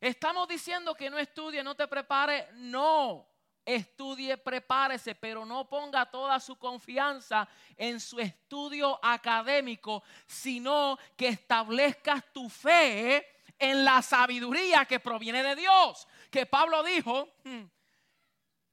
[0.00, 2.48] Estamos diciendo que no estudie, no te prepare.
[2.54, 3.31] No,
[3.64, 12.24] estudie, prepárese, pero no ponga toda su confianza en su estudio académico, sino que establezcas
[12.32, 13.26] tu fe
[13.58, 16.08] en la sabiduría que proviene de Dios.
[16.30, 17.64] Que Pablo dijo, hmm,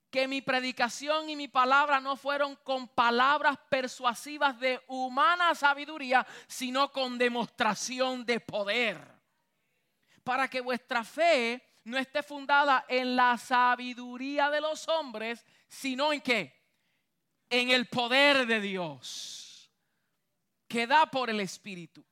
[0.10, 6.92] que mi predicación y mi palabra no fueron con palabras persuasivas de humana sabiduría, sino
[6.92, 9.00] con demostración de poder.
[10.24, 16.22] Para que vuestra fe no esté fundada en la sabiduría de los hombres, sino en
[16.22, 16.56] qué?
[17.50, 19.72] En el poder de Dios,
[20.68, 22.06] que da por el Espíritu.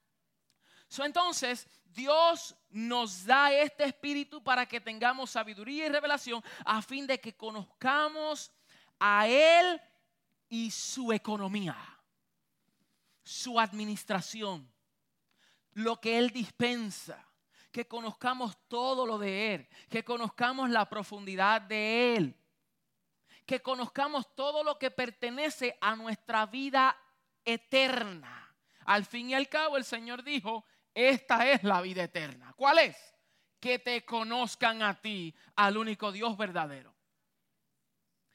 [1.04, 7.20] entonces, Dios nos da este espíritu para que tengamos sabiduría y revelación a fin de
[7.20, 8.52] que conozcamos
[9.00, 9.82] a Él
[10.48, 11.76] y su economía,
[13.24, 14.72] su administración,
[15.74, 17.27] lo que Él dispensa,
[17.78, 22.36] que conozcamos todo lo de Él, que conozcamos la profundidad de Él,
[23.46, 27.00] que conozcamos todo lo que pertenece a nuestra vida
[27.46, 28.52] eterna.
[28.84, 32.52] Al fin y al cabo el Señor dijo, esta es la vida eterna.
[32.58, 32.98] ¿Cuál es?
[33.60, 36.96] Que te conozcan a ti, al único Dios verdadero.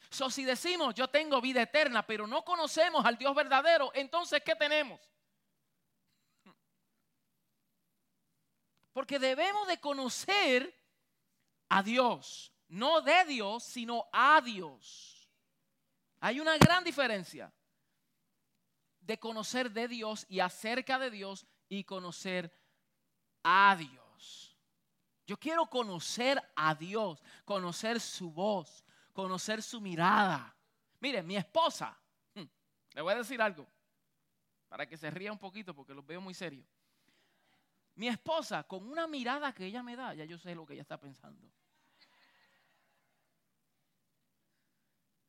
[0.08, 4.54] So, si decimos yo tengo vida eterna, pero no conocemos al Dios verdadero, entonces ¿qué
[4.54, 5.00] tenemos?
[8.92, 10.74] Porque debemos de conocer
[11.68, 12.52] a Dios.
[12.68, 15.30] No de Dios, sino a Dios.
[16.20, 17.52] Hay una gran diferencia
[19.00, 22.56] de conocer de Dios y acerca de Dios y conocer
[23.42, 24.56] a Dios.
[25.26, 30.54] Yo quiero conocer a Dios, conocer su voz, conocer su mirada.
[31.00, 31.98] Mire, mi esposa,
[32.34, 32.44] hmm,
[32.94, 33.66] le voy a decir algo,
[34.68, 36.66] para que se ría un poquito porque los veo muy serios.
[37.94, 40.82] Mi esposa, con una mirada que ella me da, ya yo sé lo que ella
[40.82, 41.50] está pensando.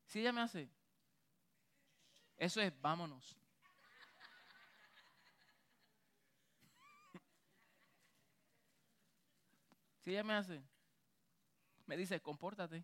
[0.05, 0.69] Si ella me hace,
[2.37, 3.37] eso es, vámonos.
[10.03, 10.61] Si ella me hace,
[11.85, 12.83] me dice, compórtate.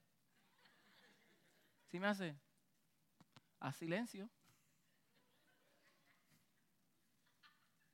[1.91, 2.35] Si me hace,
[3.59, 4.29] a silencio.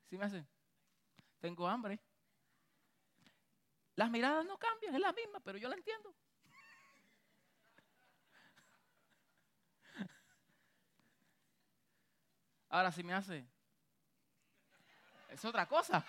[0.08, 0.46] Si me hace,
[1.46, 2.00] tengo hambre.
[3.94, 6.12] Las miradas no cambian, es la misma, pero yo la entiendo.
[12.68, 13.46] Ahora si me hace,
[15.28, 16.04] es otra cosa.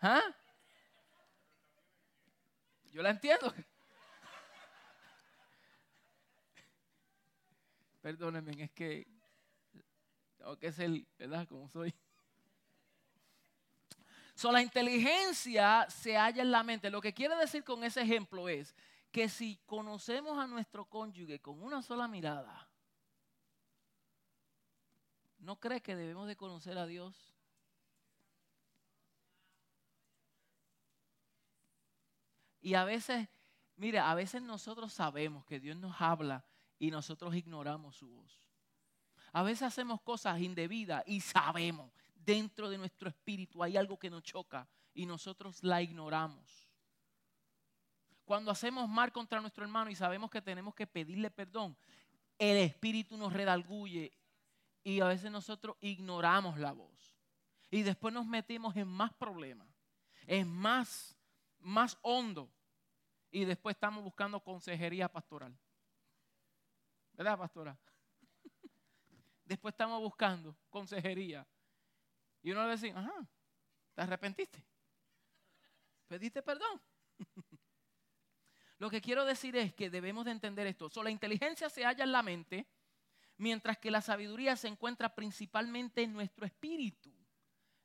[0.00, 0.22] ¿Ah?
[2.92, 3.52] Yo la entiendo.
[8.00, 9.15] Perdónenme, es que
[10.46, 11.48] tengo que ser, ¿verdad?
[11.48, 11.92] Como soy.
[14.36, 16.88] So, la inteligencia se halla en la mente.
[16.88, 18.72] Lo que quiere decir con ese ejemplo es
[19.10, 22.68] que si conocemos a nuestro cónyuge con una sola mirada,
[25.38, 27.34] ¿no cree que debemos de conocer a Dios?
[32.60, 33.28] Y a veces,
[33.76, 36.44] mire, a veces nosotros sabemos que Dios nos habla
[36.78, 38.45] y nosotros ignoramos su voz.
[39.36, 44.22] A veces hacemos cosas indebidas y sabemos, dentro de nuestro espíritu hay algo que nos
[44.22, 46.66] choca y nosotros la ignoramos.
[48.24, 51.76] Cuando hacemos mal contra nuestro hermano y sabemos que tenemos que pedirle perdón,
[52.38, 54.10] el espíritu nos redalguye
[54.82, 57.14] y a veces nosotros ignoramos la voz.
[57.70, 59.68] Y después nos metemos en más problemas,
[60.26, 61.14] en más,
[61.58, 62.50] más hondo.
[63.30, 65.54] Y después estamos buscando consejería pastoral.
[67.12, 67.78] ¿Verdad, pastora?
[69.46, 71.46] Después estamos buscando consejería.
[72.42, 73.26] Y uno le dice, ajá,
[73.94, 74.62] ¿te arrepentiste?
[76.08, 76.80] ¿Pediste perdón?
[78.78, 80.90] Lo que quiero decir es que debemos de entender esto.
[81.02, 82.66] La inteligencia se halla en la mente,
[83.38, 87.12] mientras que la sabiduría se encuentra principalmente en nuestro espíritu.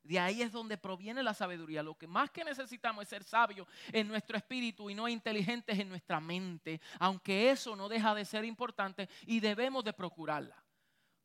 [0.02, 1.82] De ahí es donde proviene la sabiduría.
[1.82, 5.88] Lo que más que necesitamos es ser sabios en nuestro espíritu y no inteligentes en
[5.88, 10.61] nuestra mente, aunque eso no deja de ser importante y debemos de procurarla.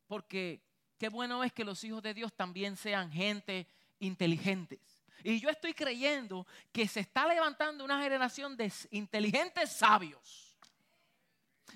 [0.08, 0.60] Porque
[0.98, 3.68] qué bueno es que los hijos de Dios también sean gente
[4.00, 4.80] inteligentes.
[5.22, 10.56] Y yo estoy creyendo que se está levantando una generación de inteligentes sabios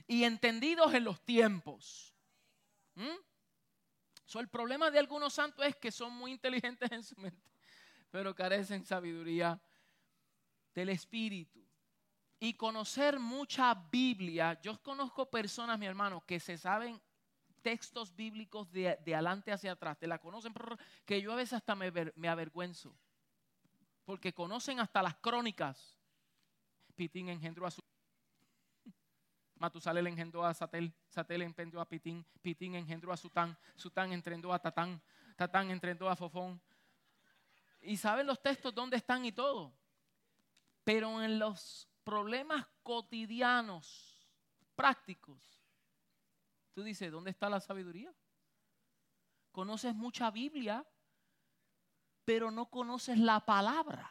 [0.07, 2.15] y entendidos en los tiempos.
[2.95, 3.17] ¿Mm?
[4.35, 7.51] el problema de algunos santos es que son muy inteligentes en su mente,
[8.11, 9.61] pero carecen sabiduría
[10.75, 11.63] del Espíritu.
[12.41, 17.01] Y conocer mucha Biblia, yo conozco personas, mi hermano, que se saben
[17.63, 20.53] textos bíblicos de, adelante hacia atrás, te la conocen,
[21.05, 22.95] que yo a veces hasta me, me avergüenzo
[24.05, 25.99] porque conocen hasta las crónicas.
[26.95, 27.81] Pitín engendró a su
[29.57, 34.59] Matusalel engendró a Satel, Satel engendró a Pitín, Pitín engendró a Sután, Sután engendró a
[34.59, 35.01] Tatán,
[35.37, 36.61] Tatán engendró a Fofón.
[37.81, 39.73] Y saben los textos dónde están y todo.
[40.85, 44.29] Pero en los problemas cotidianos,
[44.75, 45.62] prácticos,
[46.73, 48.13] tú dices, ¿dónde está la sabiduría?
[49.51, 50.87] Conoces mucha Biblia,
[52.25, 54.09] pero no conoces la palabra.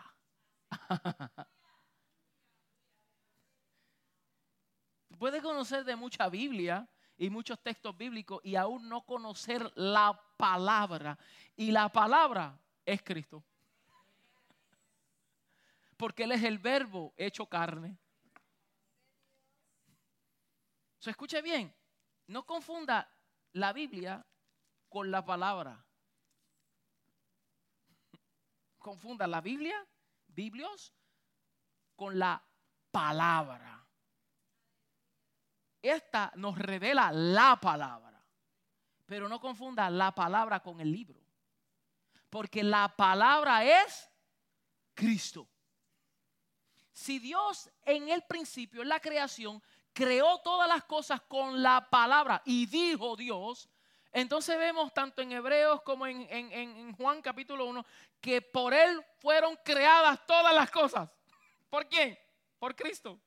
[5.18, 6.88] Puedes conocer de mucha Biblia
[7.18, 11.18] y muchos textos bíblicos y aún no conocer la palabra.
[11.56, 13.44] Y la palabra es Cristo.
[15.98, 18.00] Porque Él es el verbo hecho carne.
[20.98, 21.72] Se escuche bien,
[22.32, 23.08] no confunda
[23.54, 24.26] la Biblia
[24.90, 25.86] con la palabra
[28.82, 29.88] confunda la Biblia,
[30.28, 30.94] Biblios,
[31.96, 32.44] con la
[32.90, 33.86] palabra.
[35.82, 38.22] Esta nos revela la palabra,
[39.06, 41.22] pero no confunda la palabra con el libro,
[42.30, 44.10] porque la palabra es
[44.94, 45.48] Cristo.
[46.92, 49.62] Si Dios en el principio, en la creación,
[49.94, 53.70] creó todas las cosas con la palabra y dijo Dios,
[54.12, 57.86] Entonces vemos tanto en Hebreos como en, en, Juan capítulo 1
[58.20, 61.10] que por Él fueron creadas todas las cosas.
[61.70, 62.18] ¿Por quién?
[62.60, 63.20] Por Cristo.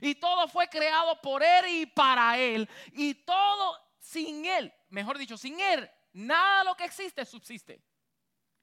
[0.00, 2.68] Y todo fue creado por Él y para Él.
[2.92, 7.82] Y todo sin Él, mejor dicho, sin Él, nada de lo que existe subsiste.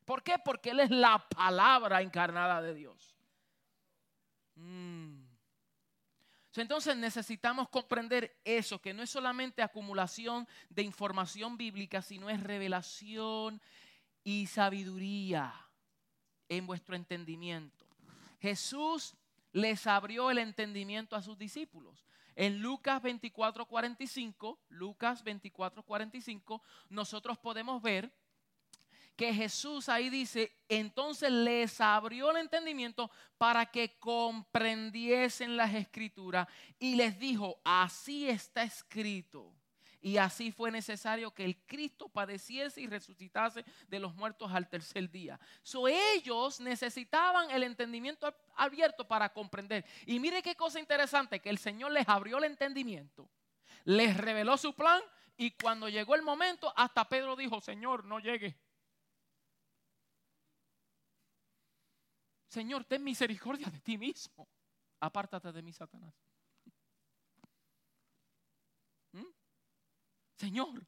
[0.06, 0.38] ¿Por qué?
[0.44, 3.16] Porque Él es la palabra encarnada de Dios.
[4.56, 5.03] Mm.
[6.62, 13.62] Entonces necesitamos comprender eso, que no es solamente acumulación de información bíblica, sino es revelación
[14.24, 15.54] y sabiduría
[16.50, 17.86] en vuestro entendimiento.
[18.40, 19.16] Jesús
[19.52, 22.06] les abrió el entendimiento a sus discípulos.
[22.36, 28.12] En Lucas 24, 45, Lucas 24, 45, nosotros podemos ver
[29.16, 36.48] que Jesús ahí dice, entonces les abrió el entendimiento para que comprendiesen las escrituras
[36.80, 39.54] y les dijo, así está escrito.
[40.02, 45.10] Y así fue necesario que el Cristo padeciese y resucitase de los muertos al tercer
[45.10, 45.40] día.
[45.62, 49.86] So, ellos necesitaban el entendimiento abierto para comprender.
[50.06, 53.30] Y mire qué cosa interesante, que el Señor les abrió el entendimiento,
[53.86, 55.02] les reveló su plan
[55.38, 58.58] y cuando llegó el momento, hasta Pedro dijo, Señor, no llegue.
[62.54, 64.48] Señor, ten misericordia de ti mismo.
[65.00, 66.14] Apártate de mí, Satanás.
[69.12, 69.26] ¿Mm?
[70.36, 70.86] Señor.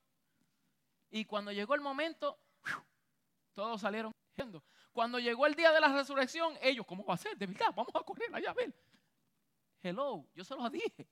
[1.09, 2.37] Y cuando llegó el momento,
[3.55, 4.63] todos salieron corriendo.
[4.91, 7.35] Cuando llegó el día de la resurrección, ellos, ¿cómo va a ser?
[7.35, 8.71] De verdad, vamos a correr allá a ver.
[9.81, 11.07] Hello, yo se los dije.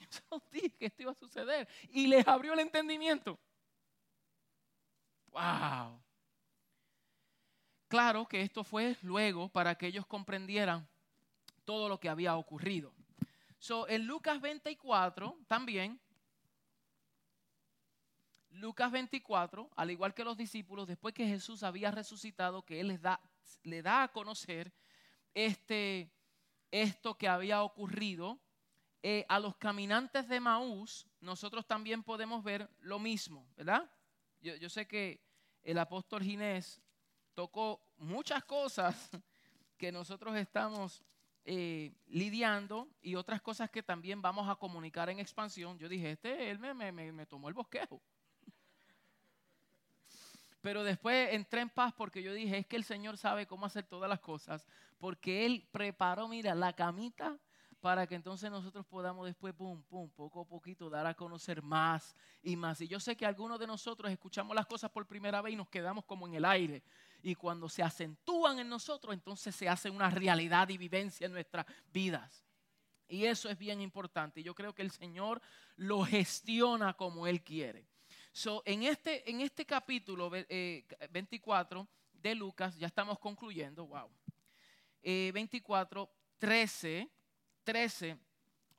[0.00, 1.68] Yo se los dije que esto iba a suceder.
[1.90, 3.38] Y les abrió el entendimiento.
[5.28, 6.02] Wow.
[7.90, 10.88] Claro que esto fue luego para que ellos comprendieran
[11.64, 12.94] todo lo que había ocurrido.
[13.58, 16.00] So, en Lucas 24 también,
[18.50, 23.02] Lucas 24, al igual que los discípulos, después que Jesús había resucitado, que Él les
[23.02, 23.20] da,
[23.64, 24.72] le da a conocer
[25.34, 26.12] este,
[26.70, 28.38] esto que había ocurrido,
[29.02, 33.90] eh, a los caminantes de Maús, nosotros también podemos ver lo mismo, ¿verdad?
[34.40, 35.20] Yo, yo sé que
[35.64, 36.80] el apóstol Ginés
[37.40, 39.08] tocó muchas cosas
[39.78, 41.02] que nosotros estamos
[41.46, 45.78] eh, lidiando y otras cosas que también vamos a comunicar en expansión.
[45.78, 48.02] Yo dije, este, él me, me, me tomó el bosquejo.
[50.60, 53.86] Pero después entré en paz porque yo dije, es que el Señor sabe cómo hacer
[53.86, 54.66] todas las cosas,
[54.98, 57.38] porque Él preparó, mira, la camita
[57.80, 62.14] para que entonces nosotros podamos después, pum, pum, poco a poquito dar a conocer más
[62.42, 62.82] y más.
[62.82, 65.70] Y yo sé que algunos de nosotros escuchamos las cosas por primera vez y nos
[65.70, 66.82] quedamos como en el aire
[67.22, 71.66] y cuando se acentúan en nosotros, entonces se hace una realidad y vivencia en nuestras
[71.92, 72.44] vidas.
[73.08, 74.42] Y eso es bien importante.
[74.42, 75.42] Yo creo que el Señor
[75.76, 77.86] lo gestiona como Él quiere.
[78.32, 84.08] So, en, este, en este capítulo 24 eh, de Lucas, ya estamos concluyendo, wow.
[85.02, 86.08] 24,
[86.38, 87.10] 13,
[87.64, 88.18] 13,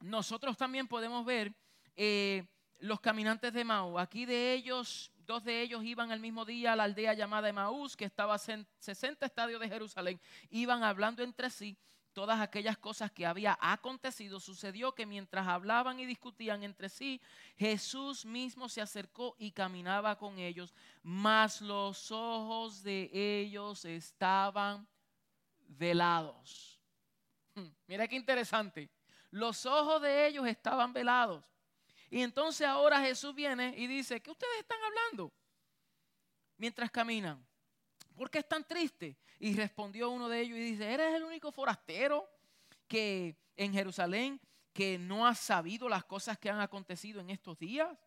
[0.01, 1.53] nosotros también podemos ver
[1.95, 2.45] eh,
[2.79, 3.99] los caminantes de Mau.
[3.99, 7.95] Aquí de ellos Dos de ellos iban el mismo día a la aldea llamada Emaús,
[7.95, 10.19] que estaba a 60 estadios de Jerusalén.
[10.49, 11.77] Iban hablando entre sí
[12.11, 14.41] todas aquellas cosas que había acontecido.
[14.41, 17.21] Sucedió que mientras hablaban y discutían entre sí,
[17.55, 24.85] Jesús mismo se acercó y caminaba con ellos, mas los ojos de ellos estaban
[25.65, 26.77] velados.
[27.87, 28.89] Mira qué interesante.
[29.29, 31.50] Los ojos de ellos estaban velados.
[32.11, 35.31] Y entonces ahora Jesús viene y dice, ¿qué ustedes están hablando?
[36.57, 37.43] Mientras caminan.
[38.17, 39.15] ¿Por qué están tristes?
[39.39, 42.29] Y respondió uno de ellos y dice, ¿eres el único forastero
[42.85, 44.41] que en Jerusalén
[44.73, 47.97] que no ha sabido las cosas que han acontecido en estos días?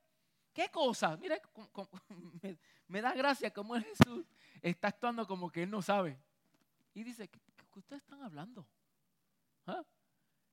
[0.53, 1.19] ¿Qué cosas?
[1.19, 1.41] Mira,
[2.89, 4.27] me, da gracia cómo Jesús
[4.61, 6.21] está actuando como que él no sabe.
[6.93, 7.41] Y dice, ¿qué,
[7.75, 8.69] ustedes están hablando?
[9.67, 9.83] ¿Ah?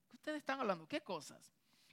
[0.08, 0.88] ¿Qué ustedes están hablando?
[0.88, 1.52] ¿Qué cosas?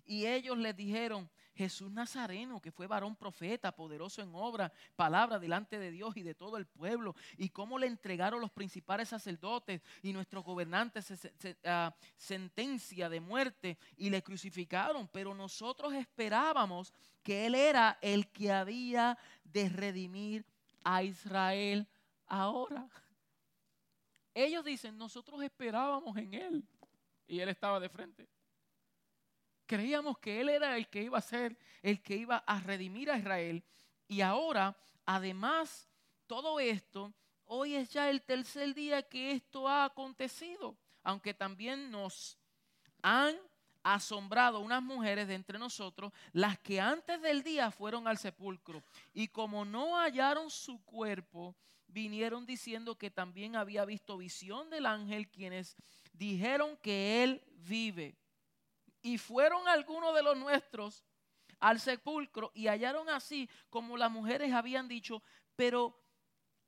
[0.10, 5.78] Y ellos les dijeron, Jesús Nazareno, que fue varón profeta, poderoso en obra, palabra delante
[5.78, 10.12] de Dios y de todo el pueblo, y cómo le entregaron los principales sacerdotes y
[10.12, 11.30] nuestros gobernantes
[11.64, 16.91] ah, sentencia de muerte y le crucificaron, pero nosotros esperábamos
[17.22, 20.43] que Él era el que había de redimir
[20.84, 21.88] a Israel
[22.26, 22.89] ahora.
[24.34, 26.68] Ellos dicen, nosotros esperábamos en Él
[27.28, 28.28] y Él estaba de frente.
[29.70, 33.20] Creíamos que Él era el que iba a ser, el que iba a redimir a
[33.20, 33.63] Israel.
[34.07, 35.88] Y ahora, además,
[36.26, 37.13] todo esto,
[37.45, 40.76] hoy es ya el tercer día que esto ha acontecido.
[41.03, 42.39] Aunque también nos
[43.03, 43.36] han
[43.84, 48.82] asombrado unas mujeres de entre nosotros, las que antes del día fueron al sepulcro.
[49.13, 51.55] Y como no hallaron su cuerpo,
[51.86, 55.78] vinieron diciendo que también había visto visión del ángel, quienes
[56.13, 58.17] dijeron que él vive.
[59.02, 61.06] Y fueron algunos de los nuestros
[61.60, 65.22] al sepulcro y hallaron así como las mujeres habían dicho,
[65.56, 66.02] pero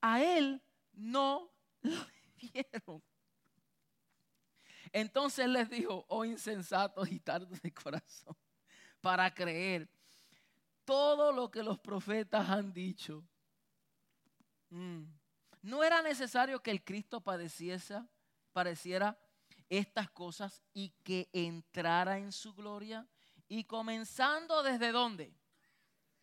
[0.01, 0.61] a él
[0.93, 1.51] no
[1.81, 2.05] lo
[2.53, 3.03] vieron.
[4.91, 8.35] Entonces les dijo, oh insensatos y tardos de corazón,
[8.99, 9.89] para creer
[10.83, 13.23] todo lo que los profetas han dicho.
[14.69, 15.03] Mm.
[15.61, 18.01] No era necesario que el Cristo padeciese,
[18.51, 19.17] pareciera
[19.71, 23.07] estas cosas y que entrara en su gloria.
[23.47, 25.33] Y comenzando desde dónde?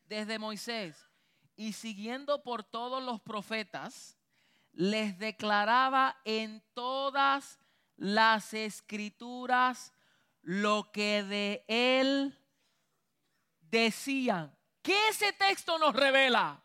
[0.04, 1.08] Desde Moisés.
[1.56, 4.18] Y siguiendo por todos los profetas,
[4.72, 7.58] les declaraba en todas
[7.96, 9.92] las escrituras
[10.42, 12.38] lo que de él
[13.60, 14.54] decían.
[14.82, 16.62] ¿Qué ese texto nos revela?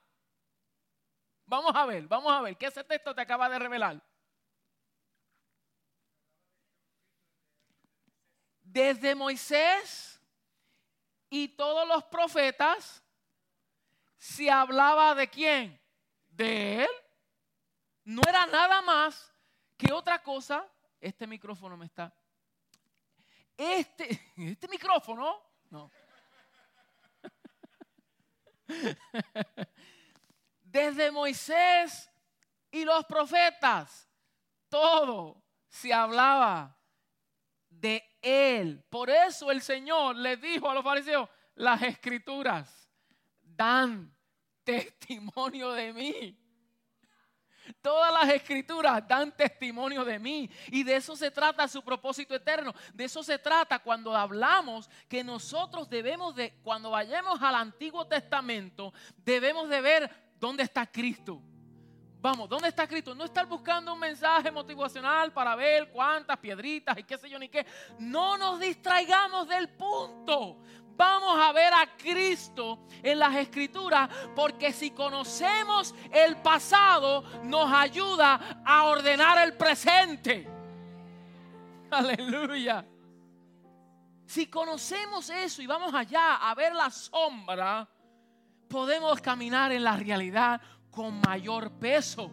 [1.45, 4.01] Vamos a ver, vamos a ver, ¿qué ese texto te acaba de revelar?
[8.73, 10.19] Desde Moisés
[11.29, 13.03] y todos los profetas
[14.17, 15.79] se hablaba de quién?
[16.31, 16.89] De él.
[18.03, 19.31] No era nada más
[19.77, 20.67] que otra cosa
[20.99, 22.11] este micrófono me está...
[23.55, 25.91] Este, este micrófono, no.
[30.63, 32.09] Desde Moisés
[32.71, 34.09] y los profetas,
[34.67, 36.75] todo se hablaba
[37.83, 38.81] de él.
[38.89, 42.89] Por eso el Señor le dijo a los fariseos, las escrituras
[43.41, 44.15] dan
[44.63, 46.39] testimonio de mí.
[47.81, 52.73] Todas las escrituras dan testimonio de mí y de eso se trata su propósito eterno.
[52.93, 58.93] De eso se trata cuando hablamos que nosotros debemos de, cuando vayamos al Antiguo Testamento,
[59.17, 61.41] debemos de ver dónde está Cristo.
[62.23, 63.13] Vamos, ¿dónde está Cristo?
[63.13, 67.49] No estar buscando un mensaje motivacional para ver cuántas piedritas y qué sé yo ni
[67.49, 67.65] qué.
[67.99, 70.61] No nos distraigamos del punto
[70.95, 78.61] vamos a ver a Cristo en las escrituras, porque si conocemos el pasado, nos ayuda
[78.63, 80.47] a ordenar el presente.
[81.91, 82.85] Aleluya.
[84.27, 87.89] Si conocemos eso y vamos allá a ver la sombra,
[88.69, 90.61] podemos caminar en la realidad
[90.93, 92.31] con mayor peso.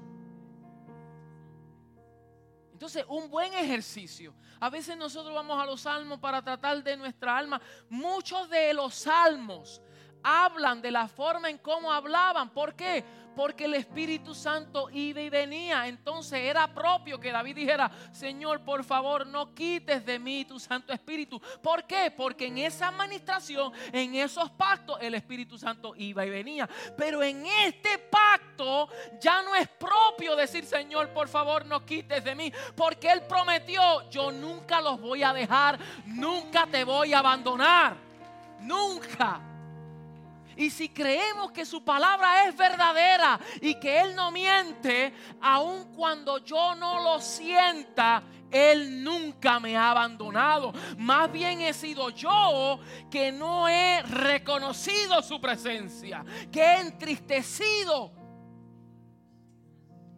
[2.73, 4.35] Entonces, un buen ejercicio.
[4.61, 7.61] A veces nosotros vamos a los salmos para tratar de nuestra alma.
[7.89, 9.83] Muchos de los salmos
[10.23, 12.51] hablan de la forma en cómo hablaban.
[12.51, 13.05] ¿Por qué?
[13.35, 15.87] porque el Espíritu Santo iba y venía.
[15.87, 20.93] Entonces era propio que David dijera, Señor, por favor, no quites de mí tu Santo
[20.93, 21.41] Espíritu.
[21.63, 22.11] ¿Por qué?
[22.11, 26.69] Porque en esa administración, en esos pactos, el Espíritu Santo iba y venía.
[26.97, 28.89] Pero en este pacto
[29.21, 32.53] ya no es propio decir, Señor, por favor, no quites de mí.
[32.77, 37.97] Porque Él prometió, yo nunca los voy a dejar, nunca te voy a abandonar.
[38.61, 39.50] Nunca.
[40.61, 46.37] Y si creemos que su palabra es verdadera y que Él no miente, aun cuando
[46.37, 50.75] yo no lo sienta, Él nunca me ha abandonado.
[50.99, 52.79] Más bien he sido yo
[53.11, 58.13] que no he reconocido su presencia, que he entristecido.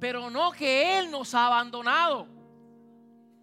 [0.01, 2.27] Pero no que Él nos ha abandonado.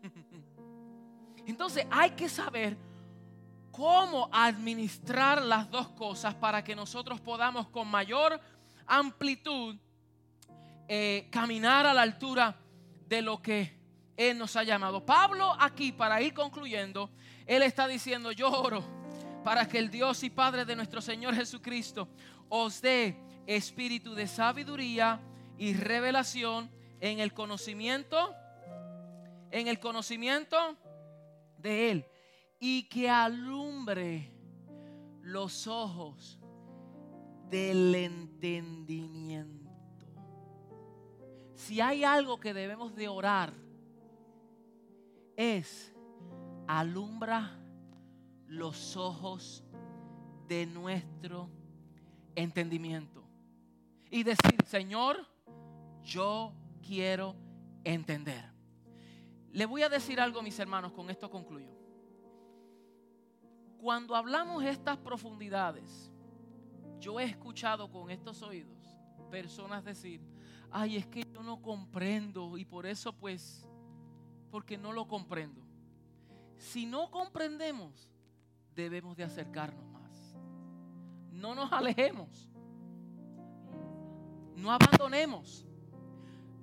[1.45, 2.88] Entonces hay que saber
[3.79, 8.37] cómo administrar las dos cosas para que nosotros podamos con mayor
[8.85, 9.77] amplitud
[10.85, 12.57] eh, caminar a la altura
[13.07, 13.79] de lo que
[14.17, 15.05] Él nos ha llamado.
[15.05, 17.09] Pablo aquí, para ir concluyendo,
[17.45, 18.83] Él está diciendo, yo oro
[19.45, 22.09] para que el Dios y Padre de nuestro Señor Jesucristo
[22.49, 23.17] os dé
[23.47, 25.21] espíritu de sabiduría
[25.57, 26.69] y revelación
[26.99, 28.35] en el conocimiento,
[29.51, 30.75] en el conocimiento
[31.59, 32.05] de Él
[32.59, 34.31] y que alumbre
[35.21, 36.39] los ojos
[37.49, 39.71] del entendimiento.
[41.55, 43.53] Si hay algo que debemos de orar,
[45.35, 45.93] es
[46.67, 47.57] alumbra
[48.47, 49.63] los ojos
[50.47, 51.49] de nuestro
[52.35, 53.23] entendimiento.
[54.11, 55.27] Y decir, Señor,
[56.03, 56.53] yo
[56.85, 57.35] quiero
[57.83, 58.43] entender.
[59.51, 61.78] Le voy a decir algo, mis hermanos, con esto concluyo.
[63.81, 66.11] Cuando hablamos estas profundidades,
[66.99, 68.77] yo he escuchado con estos oídos
[69.29, 70.21] personas decir,
[70.69, 73.65] ay, es que yo no comprendo y por eso pues,
[74.51, 75.61] porque no lo comprendo.
[76.57, 78.11] Si no comprendemos,
[78.75, 80.35] debemos de acercarnos más.
[81.31, 82.49] No nos alejemos.
[84.57, 85.65] No abandonemos.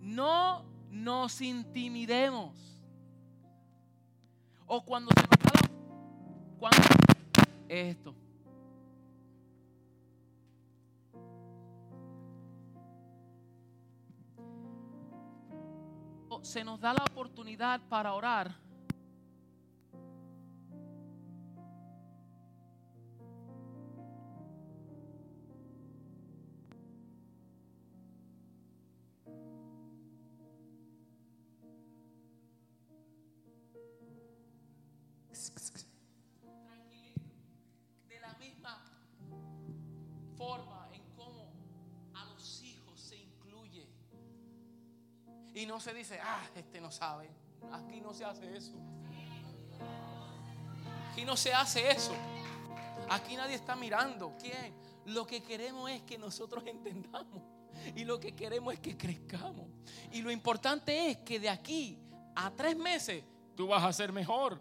[0.02, 2.82] No nos intimidemos.
[4.66, 5.26] O cuando se
[6.58, 7.05] cuando
[7.68, 8.14] esto.
[16.42, 18.65] Se nos da la oportunidad para orar
[45.56, 47.30] Y no se dice, ah, este no sabe.
[47.72, 48.74] Aquí no se hace eso.
[51.10, 52.12] Aquí no se hace eso.
[53.08, 54.34] Aquí nadie está mirando.
[54.38, 54.74] ¿Quién?
[55.06, 57.42] Lo que queremos es que nosotros entendamos.
[57.94, 59.64] Y lo que queremos es que crezcamos.
[60.12, 61.98] Y lo importante es que de aquí
[62.34, 63.24] a tres meses
[63.56, 64.60] tú vas a ser mejor.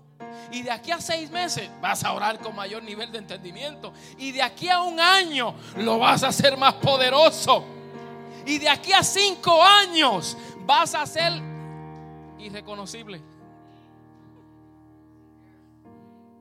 [0.50, 3.91] Y de aquí a seis meses vas a orar con mayor nivel de entendimiento.
[4.18, 7.66] Y de aquí a un año lo vas a hacer más poderoso.
[8.46, 11.34] Y de aquí a cinco años vas a ser
[12.39, 13.22] irreconocible.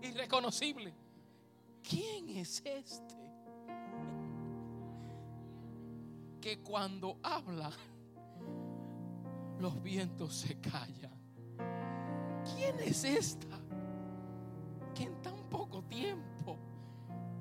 [0.02, 0.94] Irreconocible.
[1.82, 3.14] ¿Quién es este?
[6.40, 7.70] Que cuando habla,
[9.58, 11.12] los vientos se callan.
[12.54, 13.58] ¿Quién es esta?
[14.94, 16.58] Que en tan poco tiempo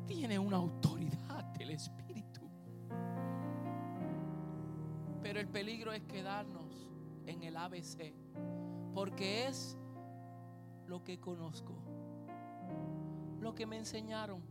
[0.07, 2.41] tiene una autoridad del Espíritu.
[5.21, 6.62] Pero el peligro es quedarnos
[7.25, 8.13] en el ABC,
[8.93, 9.77] porque es
[10.87, 11.73] lo que conozco,
[13.39, 14.41] lo que me enseñaron.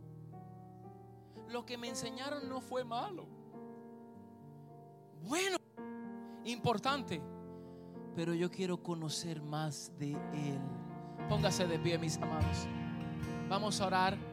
[1.49, 3.27] Lo que me enseñaron no fue malo.
[5.27, 5.57] Bueno,
[6.45, 7.21] importante,
[8.15, 10.59] pero yo quiero conocer más de Él.
[11.29, 12.67] Póngase de pie, mis amados.
[13.49, 14.32] Vamos a orar.